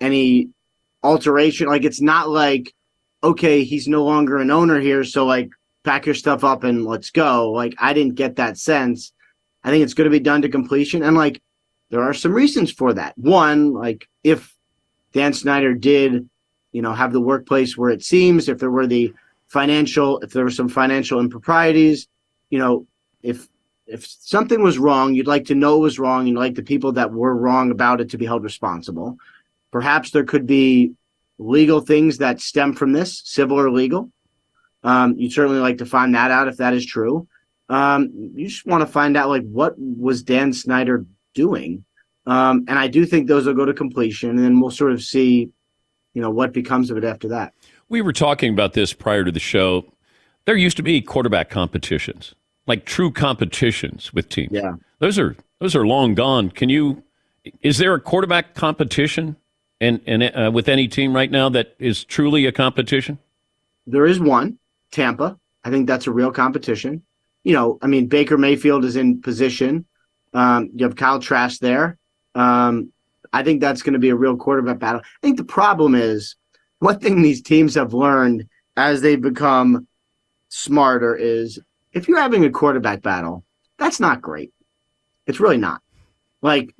[0.00, 0.48] any
[1.04, 1.68] alteration.
[1.68, 2.74] Like, it's not like,
[3.22, 5.04] okay, he's no longer an owner here.
[5.04, 5.50] So, like,
[5.84, 7.50] pack your stuff up and let's go.
[7.50, 9.12] Like, I didn't get that sense.
[9.62, 11.02] I think it's going to be done to completion.
[11.02, 11.40] And, like,
[11.90, 13.16] there are some reasons for that.
[13.16, 14.54] One, like, if
[15.12, 16.28] Dan Snyder did,
[16.72, 19.12] you know, have the workplace where it seems, if there were the
[19.46, 22.08] financial, if there were some financial improprieties,
[22.50, 22.86] you know,
[23.22, 23.48] if
[23.86, 26.26] if something was wrong, you'd like to know it was wrong.
[26.26, 29.18] You'd like the people that were wrong about it to be held responsible.
[29.70, 30.92] Perhaps there could be
[31.38, 34.10] legal things that stem from this, civil or legal.
[34.84, 37.26] Um, you'd certainly like to find that out if that is true.
[37.68, 41.84] Um, you just want to find out like what was Dan Snyder doing,
[42.26, 45.02] um, and I do think those will go to completion, and then we'll sort of
[45.02, 45.50] see,
[46.12, 47.54] you know, what becomes of it after that.
[47.88, 49.90] We were talking about this prior to the show.
[50.44, 52.34] There used to be quarterback competitions
[52.66, 54.52] like true competitions with teams.
[54.52, 56.50] Yeah, those are those are long gone.
[56.50, 57.02] Can you?
[57.62, 59.36] Is there a quarterback competition
[59.80, 63.18] and and uh, with any team right now that is truly a competition?
[63.86, 64.58] There is one,
[64.92, 65.38] Tampa.
[65.64, 67.02] I think that's a real competition.
[67.42, 69.86] You know, I mean, Baker Mayfield is in position.
[70.32, 71.98] Um, you have Kyle Trask there.
[72.34, 72.92] Um,
[73.32, 75.00] I think that's going to be a real quarterback battle.
[75.00, 76.36] I think the problem is
[76.78, 79.86] one thing these teams have learned as they become
[80.48, 81.58] smarter is
[81.92, 83.44] if you're having a quarterback battle,
[83.78, 84.52] that's not great.
[85.26, 85.80] It's really not.
[86.42, 86.74] Like,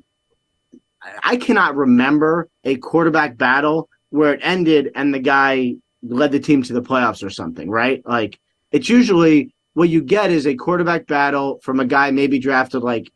[1.23, 5.75] I cannot remember a quarterback battle where it ended and the guy
[6.07, 8.01] led the team to the playoffs or something, right?
[8.05, 8.39] Like,
[8.71, 13.11] it's usually what you get is a quarterback battle from a guy maybe drafted like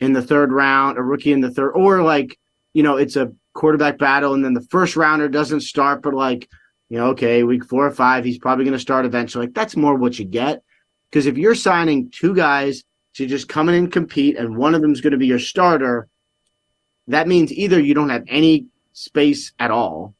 [0.00, 2.38] in the third round, a rookie in the third, or like,
[2.74, 6.48] you know, it's a quarterback battle and then the first rounder doesn't start, but like,
[6.88, 9.46] you know, okay, week four or five, he's probably going to start eventually.
[9.46, 10.62] Like, that's more what you get.
[11.08, 14.82] Because if you're signing two guys to just come in and compete and one of
[14.82, 16.08] them's going to be your starter,
[17.08, 20.14] that means either you don't have any space at all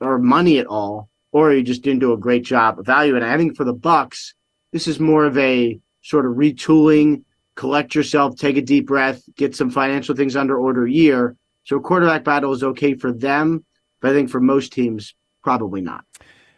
[0.00, 3.28] or money at all, or you just didn't do a great job evaluating.
[3.28, 4.32] I think for the Bucs,
[4.72, 7.24] this is more of a sort of retooling,
[7.56, 11.36] collect yourself, take a deep breath, get some financial things under order year.
[11.64, 13.66] So a quarterback battle is okay for them,
[14.00, 16.06] but I think for most teams, probably not.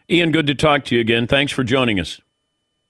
[0.09, 1.27] Ian, good to talk to you again.
[1.27, 2.21] Thanks for joining us.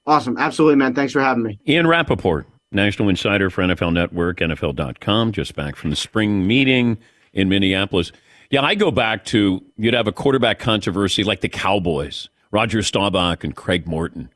[0.04, 0.36] Awesome.
[0.36, 0.94] Absolutely, man.
[0.94, 1.58] Thanks for having me.
[1.66, 6.98] Ian Rapoport, National Insider for NFL Network, NFL.com, just back from the spring meeting
[7.32, 8.12] in Minneapolis.
[8.50, 13.44] Yeah, I go back to you'd have a quarterback controversy like the Cowboys, Roger Staubach
[13.44, 14.30] and Craig Morton.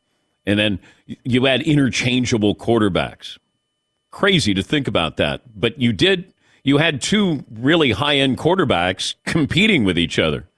[0.44, 3.38] And then you had interchangeable quarterbacks.
[4.11, 5.40] Crazy to think about that.
[5.59, 10.48] But you did, you had two really high end quarterbacks competing with each other.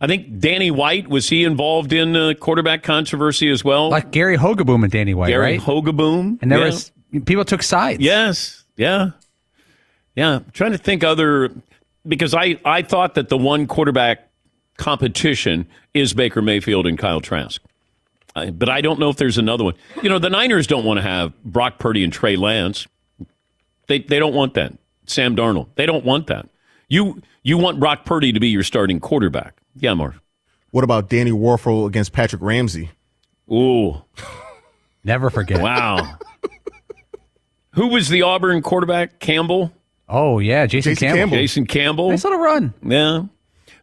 [0.00, 3.90] I think Danny White, was he involved in uh, quarterback controversy as well?
[3.90, 5.60] Like Gary Hogeboom and Danny White, Gary right?
[5.60, 6.38] Hogeboom.
[6.40, 6.64] And there yeah.
[6.64, 6.90] was,
[7.26, 8.00] people took sides.
[8.00, 8.64] Yes.
[8.76, 9.10] Yeah.
[10.16, 10.36] Yeah.
[10.36, 11.50] I'm trying to think other,
[12.06, 14.28] because I, I thought that the one quarterback
[14.76, 17.60] competition is Baker Mayfield and Kyle Trask.
[18.34, 19.74] I, but I don't know if there's another one.
[20.02, 22.86] You know, the Niners don't want to have Brock Purdy and Trey Lance.
[23.88, 24.72] They they don't want that.
[25.06, 25.68] Sam Darnold.
[25.74, 26.48] They don't want that.
[26.88, 29.60] You you want Brock Purdy to be your starting quarterback.
[29.74, 30.20] Yeah, Marv.
[30.70, 32.90] What about Danny Wuerffel against Patrick Ramsey?
[33.50, 34.02] Ooh.
[35.04, 35.60] Never forget.
[35.60, 36.18] Wow.
[37.72, 39.18] Who was the Auburn quarterback?
[39.18, 39.72] Campbell?
[40.12, 41.18] Oh, yeah, Jason, Jason Campbell.
[41.20, 41.36] Campbell.
[41.38, 42.10] Jason Campbell?
[42.10, 42.74] Nice little run.
[42.84, 43.22] Yeah.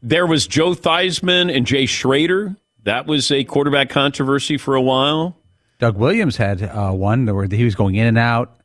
[0.01, 2.55] There was Joe Theismann and Jay Schroeder.
[2.83, 5.35] That was a quarterback controversy for a while.
[5.79, 8.55] Doug Williams had uh, one where he was going in and out.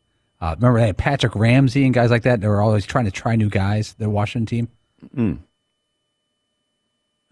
[0.41, 2.41] Uh, remember, they had Patrick Ramsey and guys like that.
[2.41, 4.69] They were always trying to try new guys, the Washington team.
[5.17, 5.39] Mm.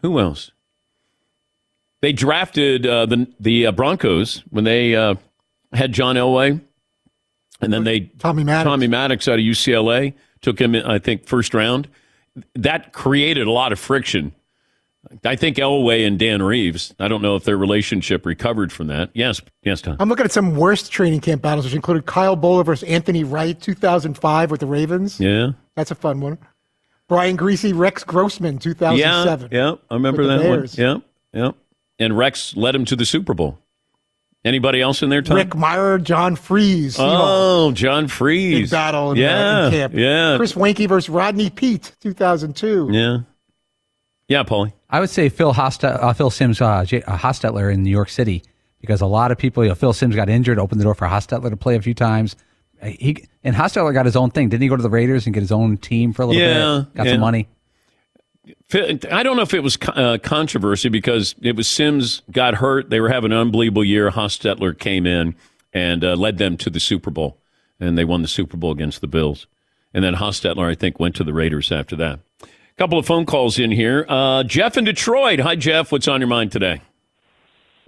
[0.00, 0.50] Who else?
[2.00, 5.14] They drafted uh, the the uh, Broncos when they uh,
[5.72, 6.60] had John Elway,
[7.62, 8.64] and then they Tommy Maddox.
[8.64, 11.88] Tommy Maddox out of UCLA took him, I think, first round.
[12.54, 14.32] That created a lot of friction.
[15.24, 16.94] I think Elway and Dan Reeves.
[16.98, 19.10] I don't know if their relationship recovered from that.
[19.14, 19.96] Yes, yes, Tom.
[19.98, 23.60] I'm looking at some worst training camp battles, which included Kyle Boller versus Anthony Wright,
[23.60, 25.18] 2005 with the Ravens.
[25.18, 26.38] Yeah, That's a fun one.
[27.08, 29.48] Brian Griese, Rex Grossman, 2007.
[29.50, 29.74] yeah, yeah.
[29.90, 30.60] I remember that one.
[30.60, 30.78] Bears.
[30.78, 30.98] Yeah,
[31.32, 31.50] yeah.
[31.98, 33.58] And Rex led him to the Super Bowl.
[34.44, 35.36] Anybody else in there, Tom?
[35.36, 36.96] Rick Mirer, John Friesz.
[36.98, 38.62] Oh, John Friesz.
[38.62, 39.94] Big battle in, yeah, uh, in camp.
[39.94, 40.36] Yeah.
[40.36, 42.88] Chris Weinke versus Rodney Peete, 2002.
[42.90, 43.18] Yeah.
[44.28, 44.72] Yeah, Paulie.
[44.90, 48.08] I would say Phil Hostet, uh, Phil Simms, uh, J- uh, Hostetler in New York
[48.08, 48.42] City
[48.80, 49.62] because a lot of people.
[49.62, 51.94] You know, Phil Simms got injured, opened the door for Hostetler to play a few
[51.94, 52.34] times.
[52.82, 54.48] Uh, He and Hostetler got his own thing.
[54.48, 56.80] Didn't he go to the Raiders and get his own team for a little Yeah,
[56.84, 56.94] bit?
[56.94, 57.12] Got yeah.
[57.12, 57.48] some money.
[58.74, 62.90] I don't know if it was uh, controversy because it was Simms got hurt.
[62.90, 64.10] They were having an unbelievable year.
[64.10, 65.36] Hostetler came in
[65.72, 67.38] and uh, led them to the Super Bowl,
[67.78, 69.46] and they won the Super Bowl against the Bills.
[69.94, 72.20] And then Hostetler, I think, went to the Raiders after that.
[72.42, 72.46] A
[72.78, 74.06] couple of phone calls in here.
[74.08, 75.38] Uh, Jeff in Detroit.
[75.38, 75.92] Hi, Jeff.
[75.92, 76.80] What's on your mind today?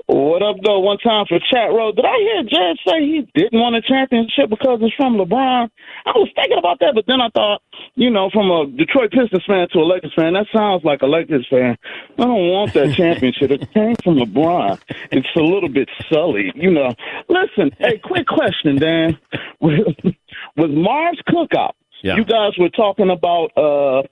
[0.07, 0.81] What up, though?
[0.81, 1.97] One time for chat road.
[1.97, 5.71] Did I hear Jed say he didn't want a championship because it's from LeBron?
[6.05, 7.63] I was thinking about that, but then I thought,
[7.95, 11.07] you know, from a Detroit Pistons fan to a Lakers fan, that sounds like a
[11.07, 11.79] Lakers fan.
[12.19, 13.51] I don't want that championship.
[13.51, 14.79] It came from LeBron.
[15.11, 16.93] It's a little bit sully, you know.
[17.31, 19.17] Listen, hey, quick question, Dan.
[19.61, 19.87] With,
[20.59, 22.17] with Mars Cookout, Yeah.
[22.17, 24.03] you guys were talking about uh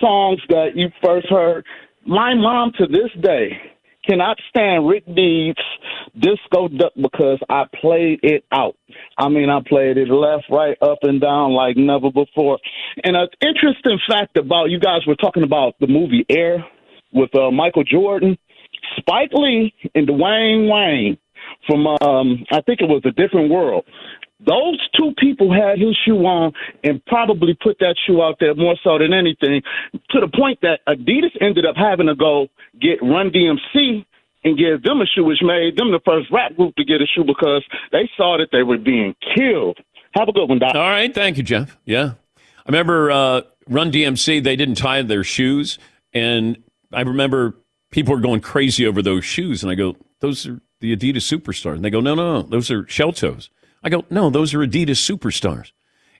[0.00, 1.64] songs that you first heard.
[2.04, 3.60] My mom to this day
[4.08, 5.54] cannot stand Rick Dees'
[6.18, 8.76] Disco Duck because I played it out.
[9.18, 12.58] I mean, I played it left, right, up, and down like never before.
[13.04, 16.64] And an interesting fact about you guys were talking about the movie Air
[17.12, 18.36] with uh, Michael Jordan,
[18.98, 21.18] Spike Lee, and Dwayne Wayne
[21.66, 23.84] from um, I think it was a different world.
[24.44, 26.52] Those two people had his shoe on
[26.84, 29.62] and probably put that shoe out there more so than anything,
[30.10, 32.48] to the point that Adidas ended up having to go
[32.80, 34.04] get Run DMC
[34.44, 37.06] and give them a shoe, which made them the first rap group to get a
[37.06, 39.78] shoe because they saw that they were being killed.
[40.14, 40.74] Have a good one, Doc.
[40.74, 41.12] All right.
[41.14, 41.76] Thank you, Jeff.
[41.84, 42.12] Yeah.
[42.38, 45.78] I remember uh, Run DMC, they didn't tie their shoes.
[46.12, 46.62] And
[46.92, 47.56] I remember
[47.90, 49.62] people were going crazy over those shoes.
[49.62, 51.74] And I go, those are the Adidas Superstar.
[51.74, 53.50] And they go, no, no, no, those are shell toes.
[53.86, 55.70] I go, no, those are Adidas Superstars.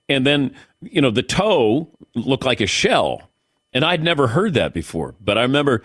[0.08, 3.28] and then you know the toe looked like a shell,
[3.72, 5.16] and I'd never heard that before.
[5.20, 5.82] But I remember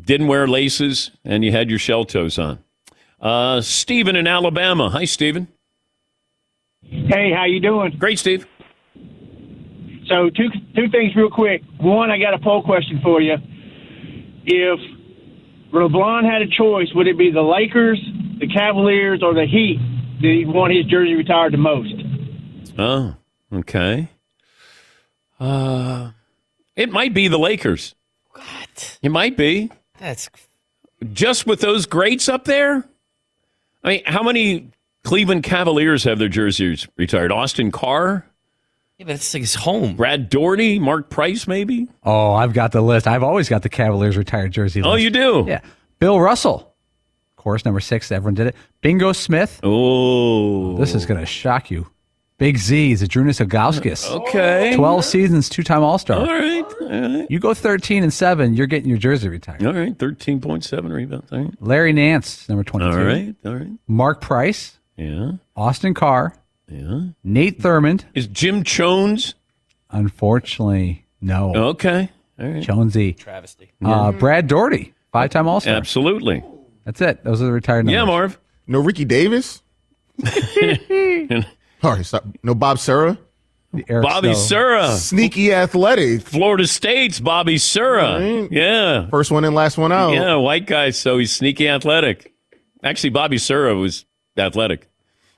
[0.00, 2.60] didn't wear laces, and you had your shell toes on.
[3.20, 4.88] Uh, Stephen in Alabama.
[4.90, 5.48] Hi, Stephen.
[6.82, 7.96] Hey, how you doing?
[7.98, 8.46] Great, Steve.
[10.06, 11.62] So two two things real quick.
[11.80, 13.34] One, I got a poll question for you.
[14.44, 14.78] If
[15.72, 17.98] LeBron had a choice, would it be the Lakers,
[18.38, 19.80] the Cavaliers, or the Heat
[20.20, 21.94] that he'd want his jersey retired the most?
[22.78, 23.14] Oh,
[23.52, 24.08] okay.
[25.38, 26.10] Uh,
[26.76, 27.94] it might be the Lakers.
[28.30, 28.98] What?
[29.02, 29.70] It might be.
[29.98, 30.28] That's
[31.12, 32.88] just with those greats up there.
[33.82, 34.70] I mean, how many
[35.04, 37.30] Cleveland Cavaliers have their jerseys retired?
[37.30, 38.26] Austin Carr.
[38.98, 39.96] Yeah, but it's like his home.
[39.96, 41.88] Brad Daugherty, Mark Price, maybe.
[42.04, 43.06] Oh, I've got the list.
[43.06, 44.90] I've always got the Cavaliers retired jersey list.
[44.90, 45.44] Oh, you do?
[45.46, 45.60] Yeah.
[45.98, 46.73] Bill Russell.
[47.44, 48.10] Of course, number six.
[48.10, 48.56] Everyone did it.
[48.80, 49.60] Bingo Smith.
[49.62, 50.78] Oh.
[50.78, 51.86] This is going to shock you.
[52.38, 54.10] Big Z is Zydrunas Ilgauskas.
[54.10, 54.72] Okay.
[54.74, 56.20] 12 seasons, two time All Star.
[56.20, 56.64] All right.
[56.80, 56.88] All
[57.18, 57.26] right.
[57.28, 59.62] You go 13 and 7, you're getting your jersey retired.
[59.66, 59.94] All right.
[59.98, 61.30] 13.7 rebounds.
[61.30, 61.54] All right.
[61.60, 62.90] Larry Nance, number 22.
[62.90, 63.34] All right.
[63.44, 63.68] All right.
[63.86, 64.78] Mark Price.
[64.96, 65.32] Yeah.
[65.54, 66.34] Austin Carr.
[66.66, 67.08] Yeah.
[67.22, 68.04] Nate Thurmond.
[68.14, 69.34] Is Jim Jones?
[69.90, 71.54] Unfortunately, no.
[71.54, 72.08] Okay.
[72.40, 72.62] All right.
[72.62, 73.12] Jonesy.
[73.12, 73.70] Travesty.
[73.84, 75.74] Uh, Brad Daugherty, five time All Star.
[75.74, 76.42] Absolutely.
[76.84, 77.24] That's it.
[77.24, 77.94] Those are the retired numbers.
[77.94, 78.38] Yeah, Marv.
[78.66, 79.62] No Ricky Davis.
[81.82, 82.24] All right, stop.
[82.42, 83.18] No Bob Sura.
[83.88, 84.92] Eric Bobby Sura.
[84.96, 86.22] Sneaky athletic.
[86.22, 88.20] Florida State's Bobby Sura.
[88.20, 88.48] Right.
[88.52, 89.08] Yeah.
[89.08, 90.12] First one in, last one out.
[90.12, 92.32] Yeah, white guy, so he's sneaky athletic.
[92.84, 94.04] Actually, Bobby Sura was
[94.36, 94.88] athletic.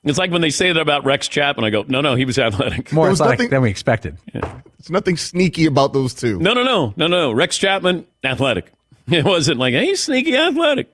[0.05, 1.64] It's like when they say that about Rex Chapman.
[1.64, 2.92] I go, no, no, he was athletic.
[2.92, 4.18] More was athletic nothing- than we expected.
[4.32, 6.38] There's nothing sneaky about those two.
[6.38, 7.32] No, no, no, no, no.
[7.32, 8.70] Rex Chapman, athletic.
[9.09, 10.92] It wasn't like, hey, sneaky athletic.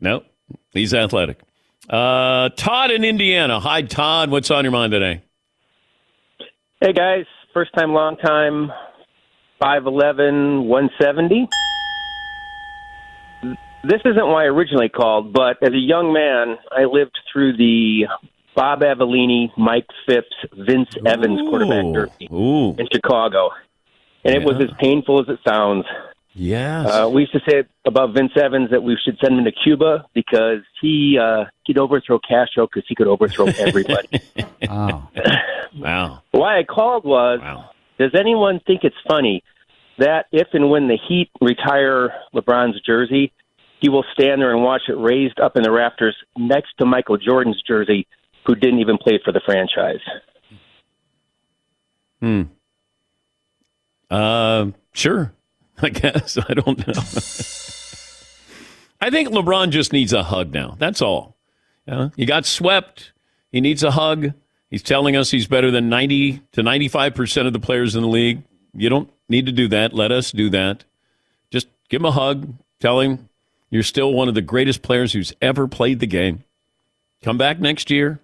[0.00, 0.22] No,
[0.72, 1.40] he's athletic.
[1.88, 3.60] Uh, Todd in Indiana.
[3.60, 4.30] Hi, Todd.
[4.30, 5.22] What's on your mind today?
[6.80, 8.70] Hey guys, first time, long time,
[9.60, 11.48] 5'11, 170.
[13.82, 18.06] This isn't why I originally called, but as a young man, I lived through the
[18.54, 22.76] Bob Avellini, Mike Phipps, Vince Evans quarterback derby Ooh.
[22.78, 23.50] in Chicago.
[24.24, 25.84] And it was as painful as it sounds.
[26.38, 26.86] Yes.
[26.88, 30.06] Uh, we used to say about Vince Evans that we should send him to Cuba
[30.14, 34.08] because he uh, he'd overthrow Castro because he could overthrow everybody.
[34.70, 35.08] Oh.
[35.76, 36.22] wow.
[36.32, 37.40] Why I called was,
[37.98, 39.42] does anyone think it's funny
[39.98, 43.32] that if and when the Heat retire LeBron's jersey,
[43.80, 47.16] he will stand there and watch it raised up in the rafters next to Michael
[47.16, 48.06] Jordan's jersey,
[48.46, 50.00] who didn't even play for the franchise?
[52.20, 52.42] Hmm.
[54.10, 55.32] Uh, sure.
[55.82, 56.38] I guess.
[56.38, 56.92] I don't know.
[59.00, 60.76] I think LeBron just needs a hug now.
[60.78, 61.36] That's all.
[61.86, 62.08] Yeah.
[62.16, 63.12] He got swept.
[63.52, 64.32] He needs a hug.
[64.70, 68.42] He's telling us he's better than 90 to 95% of the players in the league.
[68.74, 69.94] You don't need to do that.
[69.94, 70.84] Let us do that.
[71.50, 72.54] Just give him a hug.
[72.80, 73.28] Tell him
[73.70, 76.44] you're still one of the greatest players who's ever played the game.
[77.22, 78.20] Come back next year.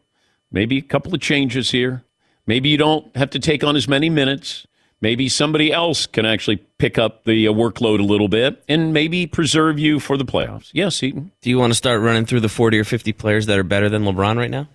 [0.52, 2.04] Maybe a couple of changes here.
[2.46, 4.66] Maybe you don't have to take on as many minutes.
[5.04, 9.26] Maybe somebody else can actually pick up the uh, workload a little bit and maybe
[9.26, 10.70] preserve you for the playoffs.
[10.72, 11.30] Yes, Eaton.
[11.42, 13.90] Do you want to start running through the 40 or 50 players that are better
[13.90, 14.66] than LeBron right now?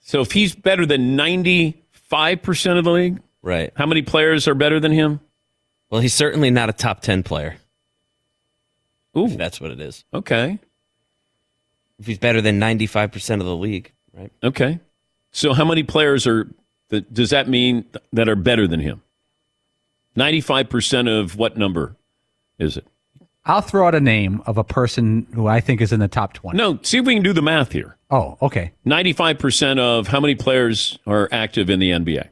[0.00, 1.76] So if he's better than 95%
[2.78, 3.72] of the league, Right.
[3.76, 5.20] how many players are better than him?
[5.88, 7.58] Well, he's certainly not a top 10 player.
[9.16, 9.28] Ooh.
[9.28, 10.04] That's what it is.
[10.12, 10.58] Okay.
[12.00, 14.32] If he's better than 95% of the league, right?
[14.42, 14.80] Okay.
[15.30, 16.48] So how many players are,
[16.90, 19.02] that, does that mean that are better than him?
[20.16, 21.96] 95% of what number
[22.58, 22.86] is it?
[23.46, 26.34] I'll throw out a name of a person who I think is in the top
[26.34, 26.58] 20.
[26.58, 27.96] No, see if we can do the math here.
[28.10, 28.72] Oh, okay.
[28.86, 32.28] 95% of how many players are active in the NBA?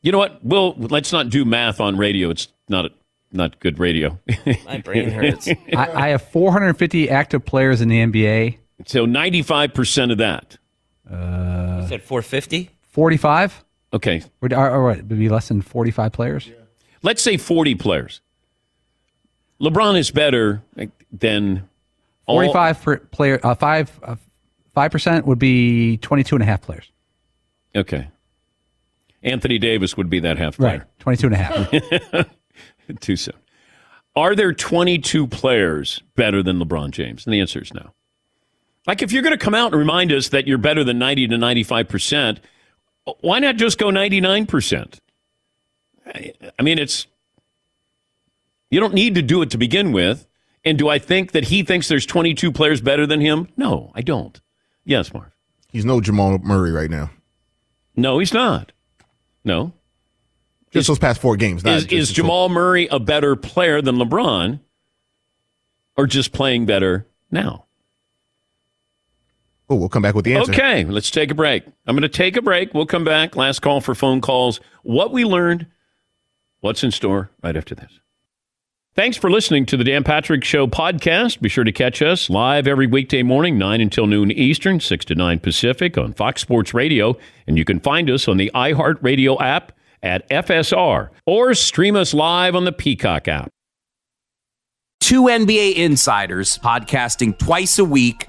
[0.00, 0.42] You know what?
[0.44, 2.30] We'll let's not do math on radio.
[2.30, 2.92] It's not
[3.32, 4.18] not good radio.
[4.64, 5.48] My brain hurts.
[5.48, 8.58] I, I have 450 active players in the NBA.
[8.86, 10.56] So 95% of that.
[11.10, 12.70] Uh, You said 450?
[12.96, 13.62] 45?
[13.92, 14.22] Okay.
[14.40, 16.46] Would, or, or what, would be less than 45 players?
[16.48, 16.54] Yeah.
[17.02, 18.22] Let's say 40 players.
[19.60, 20.62] LeBron is better
[21.12, 21.68] than
[22.24, 24.16] all- 45 per player, uh, 5, uh,
[24.74, 26.90] 5% would be 22 and a half players.
[27.74, 28.08] Okay.
[29.22, 30.78] Anthony Davis would be that half Right.
[30.78, 30.86] player.
[31.00, 32.28] 22 and a half.
[33.00, 33.34] Too soon.
[34.14, 37.26] Are there 22 players better than LeBron James?
[37.26, 37.92] And the answer is no.
[38.86, 41.28] Like, if you're going to come out and remind us that you're better than 90
[41.28, 42.38] to 95%,
[43.20, 44.98] why not just go 99%?
[46.06, 47.06] I I mean, it's,
[48.70, 50.26] you don't need to do it to begin with.
[50.64, 53.48] And do I think that he thinks there's 22 players better than him?
[53.56, 54.40] No, I don't.
[54.84, 55.32] Yes, Mark.
[55.70, 57.10] He's no Jamal Murray right now.
[57.94, 58.72] No, he's not.
[59.44, 59.72] No.
[60.72, 61.64] Just those past four games.
[61.64, 64.60] Is, is Jamal Murray a better player than LeBron
[65.96, 67.65] or just playing better now?
[69.68, 70.52] Oh, we'll come back with the answer.
[70.52, 71.64] Okay, let's take a break.
[71.86, 72.72] I'm going to take a break.
[72.72, 73.34] We'll come back.
[73.34, 74.60] Last call for phone calls.
[74.82, 75.66] What we learned,
[76.60, 77.98] what's in store right after this.
[78.94, 81.40] Thanks for listening to the Dan Patrick Show podcast.
[81.40, 85.14] Be sure to catch us live every weekday morning, 9 until noon Eastern, 6 to
[85.14, 87.16] 9 Pacific on Fox Sports Radio.
[87.46, 92.54] And you can find us on the iHeartRadio app at FSR or stream us live
[92.54, 93.50] on the Peacock app.
[95.00, 98.28] Two NBA insiders podcasting twice a week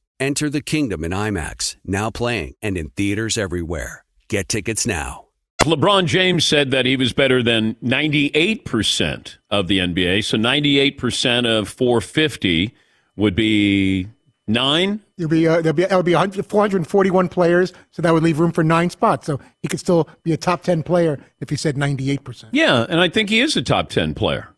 [0.21, 4.05] Enter the kingdom in IMAX, now playing and in theaters everywhere.
[4.27, 5.25] Get tickets now.
[5.61, 10.23] LeBron James said that he was better than 98% of the NBA.
[10.23, 12.71] So 98% of 450
[13.15, 14.09] would be
[14.47, 14.99] nine.
[15.17, 18.63] It'll be, uh, there'll be, it'll be 441 players, so that would leave room for
[18.63, 19.25] nine spots.
[19.25, 22.45] So he could still be a top 10 player if he said 98%.
[22.51, 24.49] Yeah, and I think he is a top 10 player.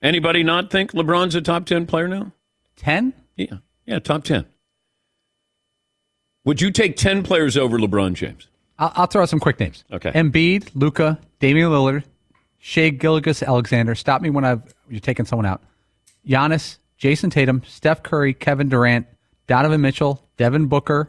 [0.00, 2.32] Anybody not think LeBron's a top 10 player now?
[2.76, 3.12] 10?
[3.36, 3.58] Yeah.
[3.90, 4.46] Yeah, top 10.
[6.44, 8.46] Would you take 10 players over LeBron James?
[8.78, 9.82] I'll, I'll throw out some quick names.
[9.90, 10.12] Okay.
[10.12, 12.04] Embiid, Luka, Damian Lillard,
[12.58, 13.96] Shai Gilgeous-Alexander.
[13.96, 15.60] Stop me when I've you're taking someone out.
[16.24, 19.08] Giannis, Jayson Tatum, Steph Curry, Kevin Durant,
[19.48, 21.08] Donovan Mitchell, Devin Booker.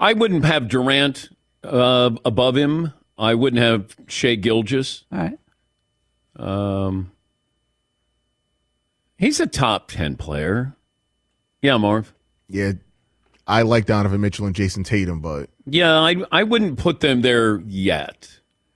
[0.00, 1.28] I wouldn't have Durant
[1.62, 2.92] uh, above him.
[3.16, 5.04] I wouldn't have Shai Gilgeous.
[5.12, 5.38] All right.
[6.34, 7.12] Um,
[9.18, 10.74] he's a top 10 player.
[11.62, 12.12] Yeah, Marv.
[12.48, 12.72] Yeah,
[13.46, 17.60] I like Donovan Mitchell and Jayson Tatum, but Yeah, I, I wouldn't put them there
[17.66, 18.28] yet.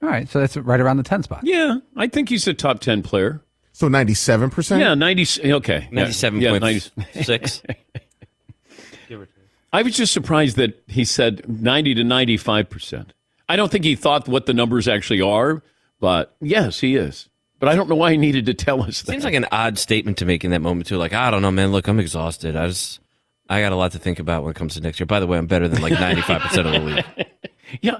[0.02, 1.40] All right, so that's right around the 10 spot.
[1.44, 3.40] Yeah, I think he's a top 10 player.
[3.72, 4.80] so ninety-seven percent.
[4.80, 5.52] Yeah, 90.
[5.54, 5.88] Okay.
[5.90, 7.76] ninety seven Yeah, yeah, 97.6.
[9.72, 13.06] I was just surprised that he said 90 to 95%.
[13.48, 15.62] I don't think he thought what the numbers actually are,
[15.98, 17.28] but yes, he is.
[17.60, 19.12] But I don't know why he needed to tell us that.
[19.12, 20.96] Seems like an odd statement to make in that moment too.
[20.96, 21.72] Like I don't know, man.
[21.72, 22.56] Look, I'm exhausted.
[22.56, 23.00] I just
[23.48, 25.06] I got a lot to think about when it comes to next year.
[25.06, 27.26] By the way, I'm better than like 95 percent of the league.
[27.80, 27.98] yeah,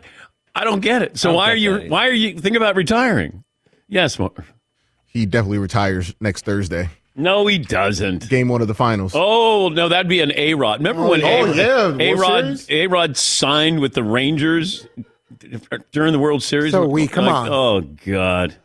[0.55, 1.18] I don't get it.
[1.18, 1.90] So why are you that.
[1.90, 3.44] why are you thinking about retiring?
[3.88, 4.52] Yes, Marv.
[5.07, 6.90] He definitely retires next Thursday.
[7.16, 8.28] No, he doesn't.
[8.28, 9.12] Game one of the finals.
[9.14, 10.80] Oh no, that'd be an A Rod.
[10.80, 14.88] Remember Oh, when oh, yeah, A Rod A Rod signed with the Rangers
[15.92, 16.72] during the World Series?
[16.72, 17.48] So weak, come Like, on.
[17.52, 18.57] Oh God,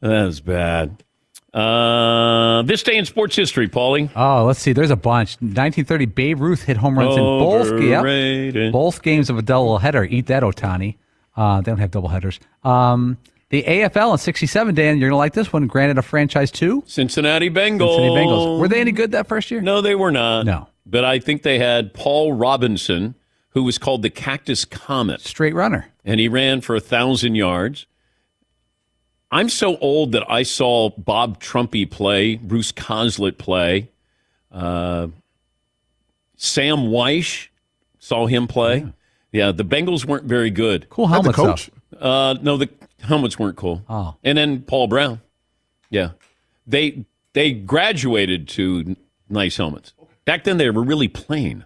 [0.00, 1.02] that was bad.
[1.54, 4.10] Uh, this day in sports history, Paulie.
[4.14, 4.72] Oh, let's see.
[4.72, 5.30] There's a bunch.
[5.40, 8.54] 1930, Babe Ruth hit home runs in both, Overrated.
[8.64, 10.06] yep, both games of a doubleheader.
[10.10, 10.96] Eat that, Ohtani.
[11.36, 12.38] Uh, they don't have doubleheaders.
[12.68, 13.16] Um,
[13.50, 15.66] the AFL in 67, Dan, you're going to like this one.
[15.66, 16.84] Granted a franchise too.
[16.86, 17.96] Cincinnati Bengals.
[17.96, 18.60] Cincinnati Bengals.
[18.60, 19.60] Were they any good that first year?
[19.62, 20.44] No, they were not.
[20.44, 20.68] No.
[20.84, 23.14] But I think they had Paul Robinson,
[23.50, 25.22] who was called the Cactus Comet.
[25.22, 25.88] Straight runner.
[26.04, 27.86] And he ran for a thousand yards.
[29.30, 33.90] I'm so old that I saw Bob Trumpy play, Bruce Coslet play,
[34.50, 35.08] uh,
[36.36, 37.48] Sam Wyche
[37.98, 38.86] saw him play.
[39.32, 39.52] Yeah.
[39.52, 40.88] the Bengals weren't very good.
[40.88, 41.70] Cool helmets, the coach?
[41.98, 42.70] Uh, no, the
[43.00, 43.82] helmets weren't cool.
[43.88, 44.16] Oh.
[44.24, 45.20] And then Paul Brown.
[45.90, 46.12] Yeah.
[46.66, 48.96] They they graduated to
[49.28, 49.92] nice helmets.
[50.24, 51.64] Back then they were really plain.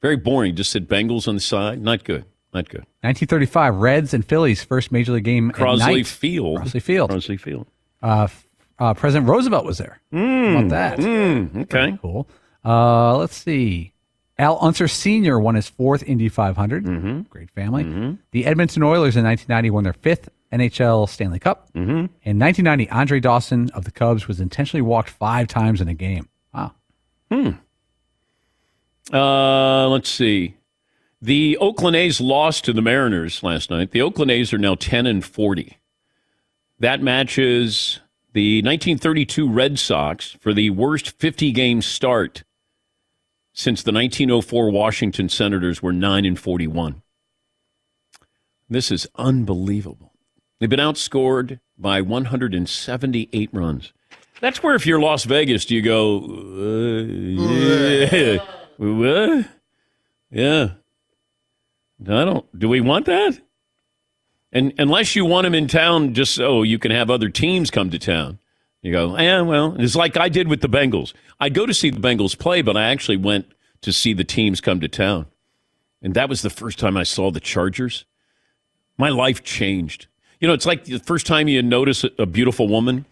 [0.00, 0.56] Very boring.
[0.56, 1.80] Just said Bengals on the side.
[1.80, 2.24] Not good.
[2.52, 2.84] Not good.
[3.00, 6.06] 1935, Reds and Phillies first major league game at Crosley.
[6.06, 6.60] Field.
[6.60, 7.10] Crosley Field.
[7.10, 7.66] Crosley Field.
[8.02, 8.28] Uh,
[8.78, 10.00] uh, President Roosevelt was there.
[10.12, 10.98] How about that?
[10.98, 11.98] Mm, okay.
[12.02, 12.28] Cool.
[12.64, 13.92] Uh, let's see.
[14.38, 15.38] Al Unser Sr.
[15.38, 16.84] won his fourth Indy 500.
[16.84, 17.20] Mm-hmm.
[17.22, 18.18] Great family.
[18.32, 21.68] The Edmonton Oilers in 1990 won their fifth NHL Stanley Cup.
[21.74, 21.90] Mm-hmm.
[22.22, 26.28] In 1990, Andre Dawson of the Cubs was intentionally walked five times in a game.
[26.52, 26.72] Wow.
[27.30, 27.50] Hmm.
[29.12, 30.56] Uh, let's see.
[31.24, 33.92] The Oakland A's lost to the Mariners last night.
[33.92, 35.78] The Oakland A's are now 10 and 40.
[36.80, 38.00] That matches
[38.32, 42.42] the 1932 Red Sox for the worst 50 game start
[43.52, 47.02] since the 1904 Washington Senators were 9 and 41.
[48.68, 50.14] This is unbelievable.
[50.58, 53.92] They've been outscored by 178 runs.
[54.40, 56.18] That's where if you're Las Vegas, do you go,
[56.58, 57.02] uh,
[58.80, 59.44] yeah?
[60.34, 60.70] Yeah.
[62.08, 62.58] I don't.
[62.58, 63.40] Do we want that?
[64.52, 67.90] And unless you want them in town, just so you can have other teams come
[67.90, 68.38] to town,
[68.82, 69.18] you go.
[69.18, 71.14] Yeah, well, it's like I did with the Bengals.
[71.40, 73.46] I'd go to see the Bengals play, but I actually went
[73.80, 75.26] to see the teams come to town,
[76.02, 78.04] and that was the first time I saw the Chargers.
[78.98, 80.06] My life changed.
[80.38, 83.06] You know, it's like the first time you notice a, beautiful woman.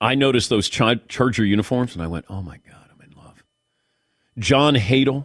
[0.00, 3.42] I noticed those Char- Charger uniforms, and I went, "Oh my God, I'm in love."
[4.38, 5.24] John Hadl.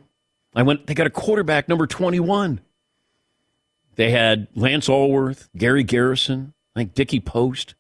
[0.56, 0.88] I went.
[0.88, 2.62] They got a quarterback, number twenty-one.
[3.98, 7.76] They had Lance Alworth, Gary Garrison, I think Dickie Post.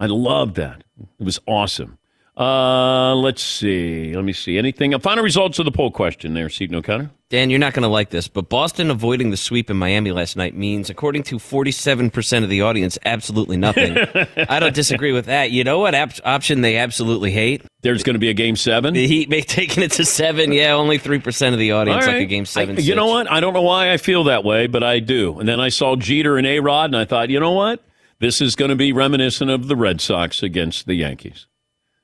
[0.00, 0.82] I loved that.
[1.20, 1.98] It was awesome.
[2.34, 4.14] Uh, let's see.
[4.14, 4.56] Let me see.
[4.56, 4.98] Anything?
[5.00, 7.10] Final results of the poll question there, Seton O'Connor.
[7.28, 10.36] Dan, you're not going to like this, but Boston avoiding the sweep in Miami last
[10.36, 13.96] night means, according to 47% of the audience, absolutely nothing.
[14.48, 15.50] I don't disagree with that.
[15.50, 17.62] You know what ab- option they absolutely hate?
[17.82, 18.92] There's going to be a game seven.
[18.94, 20.52] The Heat may taking it to seven.
[20.52, 22.76] Yeah, only 3% of the audience All like a game seven.
[22.76, 23.30] I- you know what?
[23.30, 25.38] I don't know why I feel that way, but I do.
[25.38, 27.82] And then I saw Jeter and A Rod, and I thought, you know what?
[28.20, 31.46] This is going to be reminiscent of the Red Sox against the Yankees.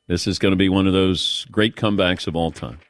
[0.08, 2.80] This is going to be one of those great comebacks of all time.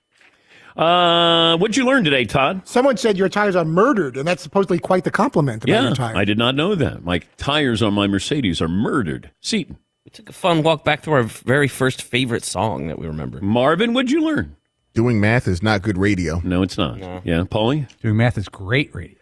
[0.76, 2.62] Uh, what'd you learn today, Todd?
[2.66, 5.94] Someone said your tires are murdered, and that's supposedly quite the compliment about Yeah, your
[5.96, 6.16] tires.
[6.16, 7.02] I did not know that.
[7.04, 9.32] My tires on my Mercedes are murdered.
[9.40, 9.78] Seton.
[10.04, 13.40] We took a fun walk back to our very first favorite song that we remember.
[13.40, 14.56] Marvin, what'd you learn?
[14.94, 16.40] Doing math is not good radio.
[16.44, 16.98] No, it's not.
[17.26, 17.88] Yeah, Paulie?
[18.00, 19.16] Doing math is great radio.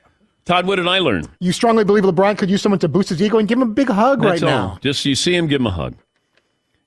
[0.45, 1.25] Todd, what did I learn?
[1.41, 3.73] You strongly believe LeBron could use someone to boost his ego and give him a
[3.73, 4.69] big hug That's right all.
[4.75, 4.79] now.
[4.81, 5.97] Just you see him, give him a hug.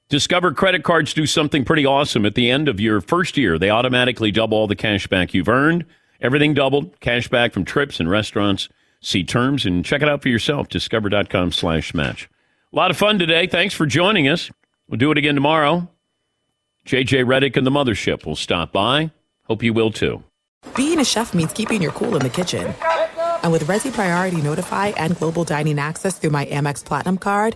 [0.10, 3.60] Discover credit cards do something pretty awesome at the end of your first year.
[3.60, 5.86] They automatically double all the cash back you've earned.
[6.20, 7.00] Everything doubled.
[7.00, 8.70] Cash back from trips and restaurants.
[9.02, 10.68] See terms and check it out for yourself.
[10.68, 12.28] Discover.com slash match.
[12.74, 13.46] A lot of fun today.
[13.46, 14.50] Thanks for joining us.
[14.88, 15.88] We'll do it again tomorrow.
[16.88, 19.12] JJ Redick and the Mothership will stop by.
[19.44, 20.24] Hope you will too.
[20.76, 22.74] Being a chef means keeping your cool in the kitchen.
[23.44, 27.56] And with Resy Priority Notify and Global Dining Access through my Amex Platinum card,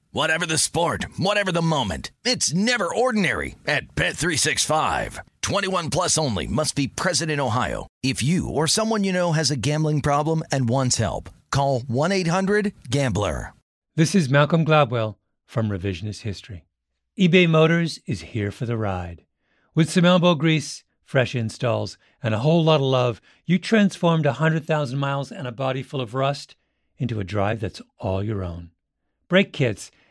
[0.13, 2.11] Whatever the sport, whatever the moment.
[2.25, 5.19] It's never ordinary at Bet365.
[5.41, 7.87] 21 plus only must be present in Ohio.
[8.03, 13.53] If you or someone you know has a gambling problem and wants help, call 1-800-GAMBLER.
[13.95, 16.65] This is Malcolm Gladwell from Revisionist History.
[17.17, 19.23] eBay Motors is here for the ride.
[19.73, 24.99] With some elbow grease, fresh installs, and a whole lot of love, you transformed 100,000
[24.99, 26.57] miles and a body full of rust
[26.97, 28.71] into a drive that's all your own.
[29.29, 29.89] Brake kits,